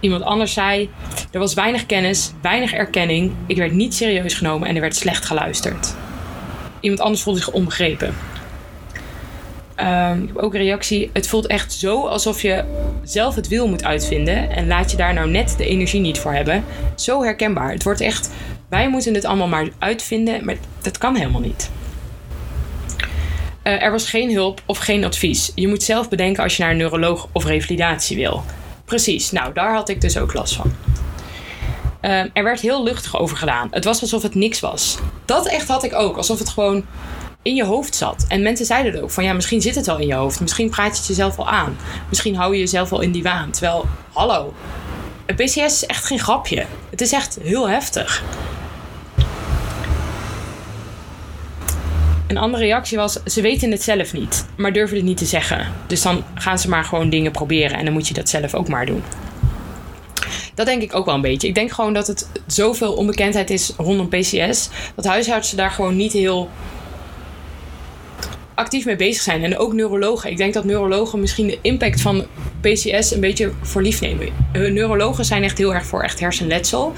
[0.00, 0.90] Iemand anders zei:
[1.30, 3.32] er was weinig kennis, weinig erkenning.
[3.46, 5.94] Ik werd niet serieus genomen en er werd slecht geluisterd.
[6.80, 8.14] Iemand anders voelde zich onbegrepen.
[9.80, 11.10] Um, ik heb ook een reactie.
[11.12, 12.64] Het voelt echt zo alsof je
[13.02, 14.50] zelf het wiel moet uitvinden.
[14.50, 16.64] En laat je daar nou net de energie niet voor hebben.
[16.94, 17.70] Zo herkenbaar.
[17.70, 18.30] Het wordt echt.
[18.68, 20.44] Wij moeten het allemaal maar uitvinden.
[20.44, 21.70] Maar dat kan helemaal niet.
[23.68, 25.52] Uh, er was geen hulp of geen advies.
[25.54, 28.44] Je moet zelf bedenken als je naar een neuroloog of revalidatie wil.
[28.84, 30.72] Precies, nou daar had ik dus ook last van.
[32.02, 33.68] Uh, er werd heel luchtig over gedaan.
[33.70, 34.98] Het was alsof het niks was.
[35.24, 36.16] Dat echt had ik ook.
[36.16, 36.84] Alsof het gewoon
[37.42, 38.24] in je hoofd zat.
[38.28, 40.40] En mensen zeiden het ook van ja, misschien zit het al in je hoofd.
[40.40, 41.76] Misschien praat je het jezelf al aan.
[42.08, 43.50] Misschien hou je jezelf al in die waan.
[43.50, 44.54] Terwijl, hallo,
[45.26, 46.66] een PCS is echt geen grapje.
[46.90, 48.22] Het is echt heel heftig.
[52.28, 55.66] Een andere reactie was: ze weten het zelf niet, maar durven het niet te zeggen.
[55.86, 58.68] Dus dan gaan ze maar gewoon dingen proberen en dan moet je dat zelf ook
[58.68, 59.02] maar doen.
[60.54, 61.48] Dat denk ik ook wel een beetje.
[61.48, 66.12] Ik denk gewoon dat het zoveel onbekendheid is rondom PCS, dat huisartsen daar gewoon niet
[66.12, 66.50] heel
[68.58, 69.44] actief mee bezig zijn.
[69.44, 70.30] En ook neurologen.
[70.30, 72.26] Ik denk dat neurologen misschien de impact van
[72.60, 74.28] PCS een beetje voor lief nemen.
[74.52, 76.92] Neurologen zijn echt heel erg voor echt hersenletsel.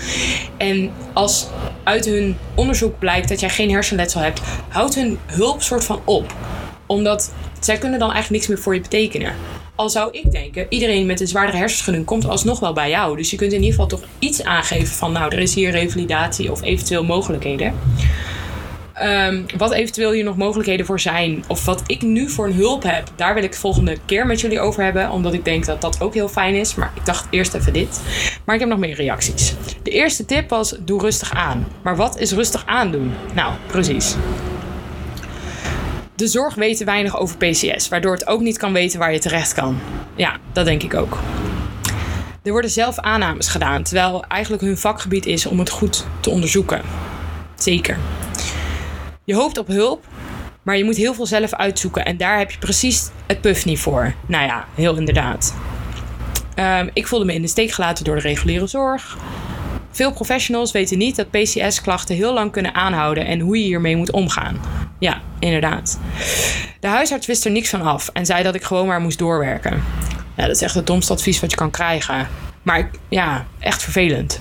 [0.57, 1.47] En als
[1.85, 6.35] uit hun onderzoek blijkt dat jij geen hersenletsel hebt, houdt hun hulp soort van op.
[6.87, 9.35] Omdat zij kunnen dan eigenlijk niks meer voor je betekenen.
[9.75, 13.17] Al zou ik denken, iedereen met een zwaardere hersenschudding komt alsnog wel bij jou.
[13.17, 16.51] Dus je kunt in ieder geval toch iets aangeven van, nou, er is hier revalidatie
[16.51, 17.75] of eventueel mogelijkheden.
[19.03, 21.45] Um, wat eventueel hier nog mogelijkheden voor zijn.
[21.47, 23.09] Of wat ik nu voor een hulp heb.
[23.17, 25.11] Daar wil ik volgende keer met jullie over hebben.
[25.11, 26.75] Omdat ik denk dat dat ook heel fijn is.
[26.75, 28.01] Maar ik dacht eerst even dit.
[28.45, 29.55] Maar ik heb nog meer reacties.
[29.83, 31.67] De eerste tip was: doe rustig aan.
[31.83, 33.13] Maar wat is rustig aandoen?
[33.35, 34.17] Nou, precies.
[36.15, 39.55] De zorg weet weinig over PCS, waardoor het ook niet kan weten waar je terecht
[39.55, 39.79] kan.
[40.17, 41.19] Ja, dat denk ik ook.
[42.43, 46.83] Er worden zelf aannames gedaan, terwijl eigenlijk hun vakgebied is om het goed te onderzoeken.
[47.55, 47.99] Zeker.
[49.31, 50.07] Je hoopt op hulp,
[50.63, 52.05] maar je moet heel veel zelf uitzoeken.
[52.05, 54.15] En daar heb je precies het puff niet voor.
[54.27, 55.55] Nou ja, heel inderdaad.
[56.57, 59.17] Um, ik voelde me in de steek gelaten door de reguliere zorg.
[59.91, 64.11] Veel professionals weten niet dat PCS-klachten heel lang kunnen aanhouden en hoe je hiermee moet
[64.11, 64.61] omgaan.
[64.99, 65.99] Ja, inderdaad.
[66.81, 69.83] De huisarts wist er niks van af en zei dat ik gewoon maar moest doorwerken.
[70.37, 72.29] Ja, dat is echt het domste advies wat je kan krijgen.
[72.63, 74.41] Maar ja, echt vervelend.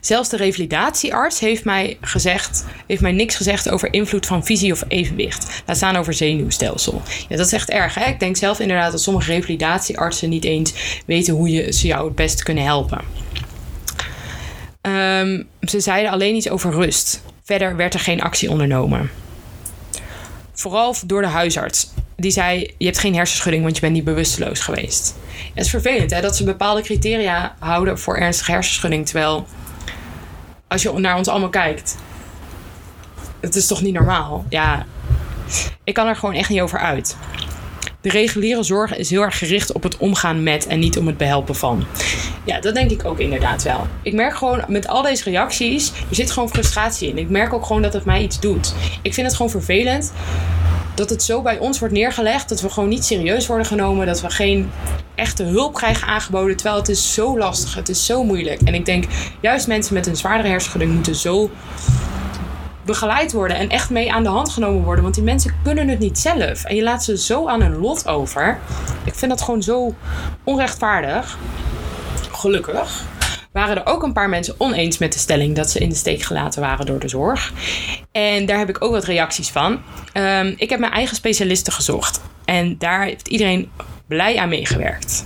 [0.00, 4.84] Zelfs de revalidatiearts heeft mij gezegd, heeft mij niks gezegd over invloed van visie of
[4.88, 5.62] evenwicht.
[5.66, 7.02] Laat staan over zenuwstelsel.
[7.28, 7.94] Ja, dat is echt erg.
[7.94, 8.04] Hè?
[8.04, 12.14] Ik denk zelf inderdaad dat sommige revalidatieartsen niet eens weten hoe je ze jou het
[12.14, 13.00] best kunnen helpen.
[14.82, 17.22] Um, ze zeiden alleen iets over rust.
[17.44, 19.10] Verder werd er geen actie ondernomen.
[20.52, 21.90] Vooral door de huisarts.
[22.16, 25.14] Die zei: Je hebt geen hersenschudding, want je bent niet bewusteloos geweest.
[25.54, 29.06] het is vervelend hè, dat ze bepaalde criteria houden voor ernstige hersenschudding.
[29.06, 29.46] Terwijl
[30.68, 31.96] als je naar ons allemaal kijkt.
[33.40, 34.44] Het is toch niet normaal?
[34.48, 34.86] Ja,
[35.84, 37.16] ik kan er gewoon echt niet over uit.
[38.08, 41.16] De reguliere zorg is heel erg gericht op het omgaan met en niet om het
[41.16, 41.84] behelpen van.
[42.44, 43.86] Ja, dat denk ik ook inderdaad wel.
[44.02, 47.18] Ik merk gewoon met al deze reacties, er zit gewoon frustratie in.
[47.18, 48.74] Ik merk ook gewoon dat het mij iets doet.
[49.02, 50.12] Ik vind het gewoon vervelend
[50.94, 54.20] dat het zo bij ons wordt neergelegd dat we gewoon niet serieus worden genomen, dat
[54.20, 54.70] we geen
[55.14, 58.60] echte hulp krijgen aangeboden, terwijl het is zo lastig, het is zo moeilijk.
[58.60, 59.04] En ik denk,
[59.40, 61.50] juist mensen met een zwaardere hersenschudding moeten zo
[62.88, 65.02] begeleid worden en echt mee aan de hand genomen worden.
[65.02, 66.64] Want die mensen kunnen het niet zelf.
[66.64, 68.58] En je laat ze zo aan hun lot over.
[69.04, 69.94] Ik vind dat gewoon zo
[70.44, 71.38] onrechtvaardig.
[72.32, 73.04] Gelukkig
[73.52, 76.22] waren er ook een paar mensen oneens met de stelling dat ze in de steek
[76.22, 77.52] gelaten waren door de zorg.
[78.12, 79.80] En daar heb ik ook wat reacties van.
[80.12, 82.20] Ehm, ik heb mijn eigen specialisten gezocht.
[82.44, 83.70] En daar heeft iedereen
[84.06, 85.24] blij aan meegewerkt.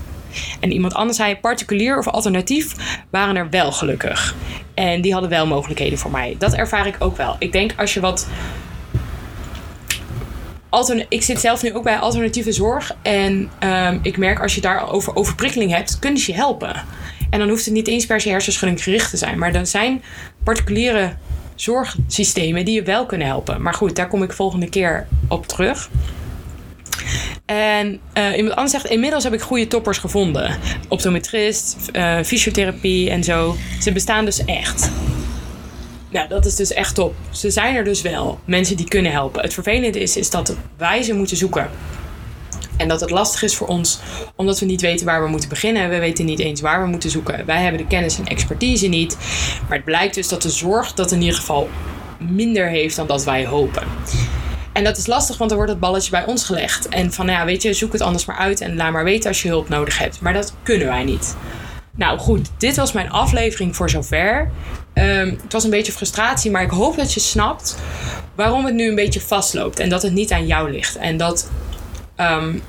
[0.60, 2.74] En iemand anders zei, particulier of alternatief,
[3.10, 4.34] waren er wel gelukkig.
[4.74, 6.36] En die hadden wel mogelijkheden voor mij.
[6.38, 7.36] Dat ervaar ik ook wel.
[7.38, 8.28] Ik denk als je wat.
[11.08, 12.96] Ik zit zelf nu ook bij alternatieve zorg.
[13.02, 16.84] En um, ik merk als je daarover overprikkeling hebt, kunnen ze je helpen.
[17.30, 19.38] En dan hoeft het niet eens per se hersenschudding gericht te zijn.
[19.38, 20.02] Maar dan zijn
[20.44, 21.12] particuliere
[21.54, 23.62] zorgsystemen die je wel kunnen helpen.
[23.62, 25.90] Maar goed, daar kom ik volgende keer op terug.
[27.46, 30.58] En uh, iemand anders zegt, inmiddels heb ik goede toppers gevonden.
[30.88, 33.56] Optometrist, uh, fysiotherapie en zo.
[33.80, 34.90] Ze bestaan dus echt.
[36.10, 37.14] Nou, dat is dus echt top.
[37.30, 38.38] Ze zijn er dus wel.
[38.44, 39.42] Mensen die kunnen helpen.
[39.42, 41.70] Het vervelende is, is dat wij ze moeten zoeken.
[42.76, 44.00] En dat het lastig is voor ons,
[44.36, 45.90] omdat we niet weten waar we moeten beginnen.
[45.90, 47.46] We weten niet eens waar we moeten zoeken.
[47.46, 49.16] Wij hebben de kennis en expertise niet.
[49.68, 51.68] Maar het blijkt dus dat de zorg dat in ieder geval
[52.18, 53.82] minder heeft dan dat wij hopen.
[54.72, 56.88] En dat is lastig, want dan wordt het balletje bij ons gelegd.
[56.88, 59.28] En van, nou ja, weet je, zoek het anders maar uit en laat maar weten
[59.28, 60.20] als je hulp nodig hebt.
[60.20, 61.36] Maar dat kunnen wij niet.
[61.96, 64.50] Nou goed, dit was mijn aflevering voor zover.
[64.94, 67.76] Um, het was een beetje frustratie, maar ik hoop dat je snapt
[68.34, 69.78] waarom het nu een beetje vastloopt.
[69.78, 70.96] En dat het niet aan jou ligt.
[70.96, 71.50] En dat
[72.16, 72.62] um,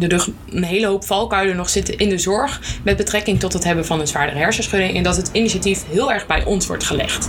[0.00, 3.86] er een hele hoop valkuilen nog zitten in de zorg met betrekking tot het hebben
[3.86, 4.96] van een zwaardere hersenschudding.
[4.96, 7.28] En dat het initiatief heel erg bij ons wordt gelegd.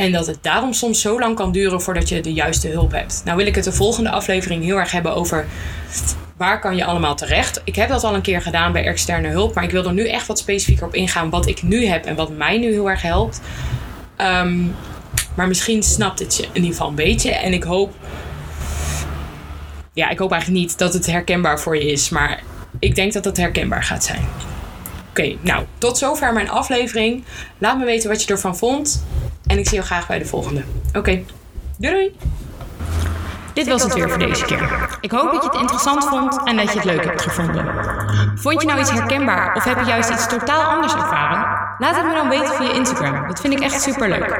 [0.00, 3.22] En dat het daarom soms zo lang kan duren voordat je de juiste hulp hebt.
[3.24, 5.46] Nou wil ik het de volgende aflevering heel erg hebben over
[6.36, 7.60] waar kan je allemaal terecht.
[7.64, 10.08] Ik heb dat al een keer gedaan bij externe hulp, maar ik wil er nu
[10.08, 13.02] echt wat specifieker op ingaan wat ik nu heb en wat mij nu heel erg
[13.02, 13.40] helpt.
[14.18, 14.74] Um,
[15.34, 17.30] maar misschien snapt het je in ieder geval een beetje.
[17.30, 17.94] En ik hoop,
[19.92, 22.42] ja, ik hoop eigenlijk niet dat het herkenbaar voor je is, maar
[22.78, 24.28] ik denk dat het herkenbaar gaat zijn.
[25.10, 27.24] Oké, nou, tot zover mijn aflevering.
[27.58, 29.04] Laat me weten wat je ervan vond.
[29.46, 30.64] En ik zie jou graag bij de volgende.
[30.92, 31.22] Oké,
[31.76, 32.16] doei doei!
[33.54, 34.88] Dit was het weer voor deze keer.
[35.00, 37.66] Ik hoop dat je het interessant vond en dat je het leuk hebt gevonden.
[38.34, 41.58] Vond je nou iets herkenbaar of heb je juist iets totaal anders ervaren?
[41.78, 43.28] Laat het me dan weten via Instagram.
[43.28, 44.36] Dat vind ik echt super leuk.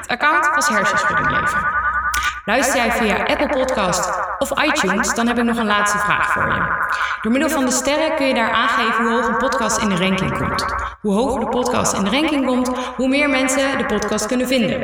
[0.00, 1.87] Het account was Hersenschudding Leven.
[2.48, 6.42] Luister jij via Apple Podcast of iTunes, dan heb ik nog een laatste vraag voor
[6.42, 6.62] je.
[7.22, 9.96] Door middel van de sterren kun je daar aangeven hoe hoog een podcast in de
[9.96, 10.64] ranking komt.
[11.00, 14.80] Hoe hoger de podcast in de ranking komt, hoe meer mensen de podcast kunnen vinden.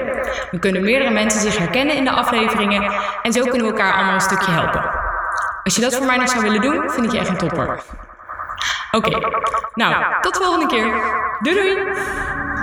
[0.51, 2.93] Dan kunnen meerdere mensen zich herkennen in de afleveringen
[3.23, 4.85] en zo kunnen we elkaar allemaal een stukje helpen.
[5.62, 7.83] Als je dat voor mij nog zou willen doen, vind ik je echt een topper.
[8.91, 9.19] Oké,
[9.75, 10.95] nou, tot de volgende keer.
[11.41, 12.53] Doei doei!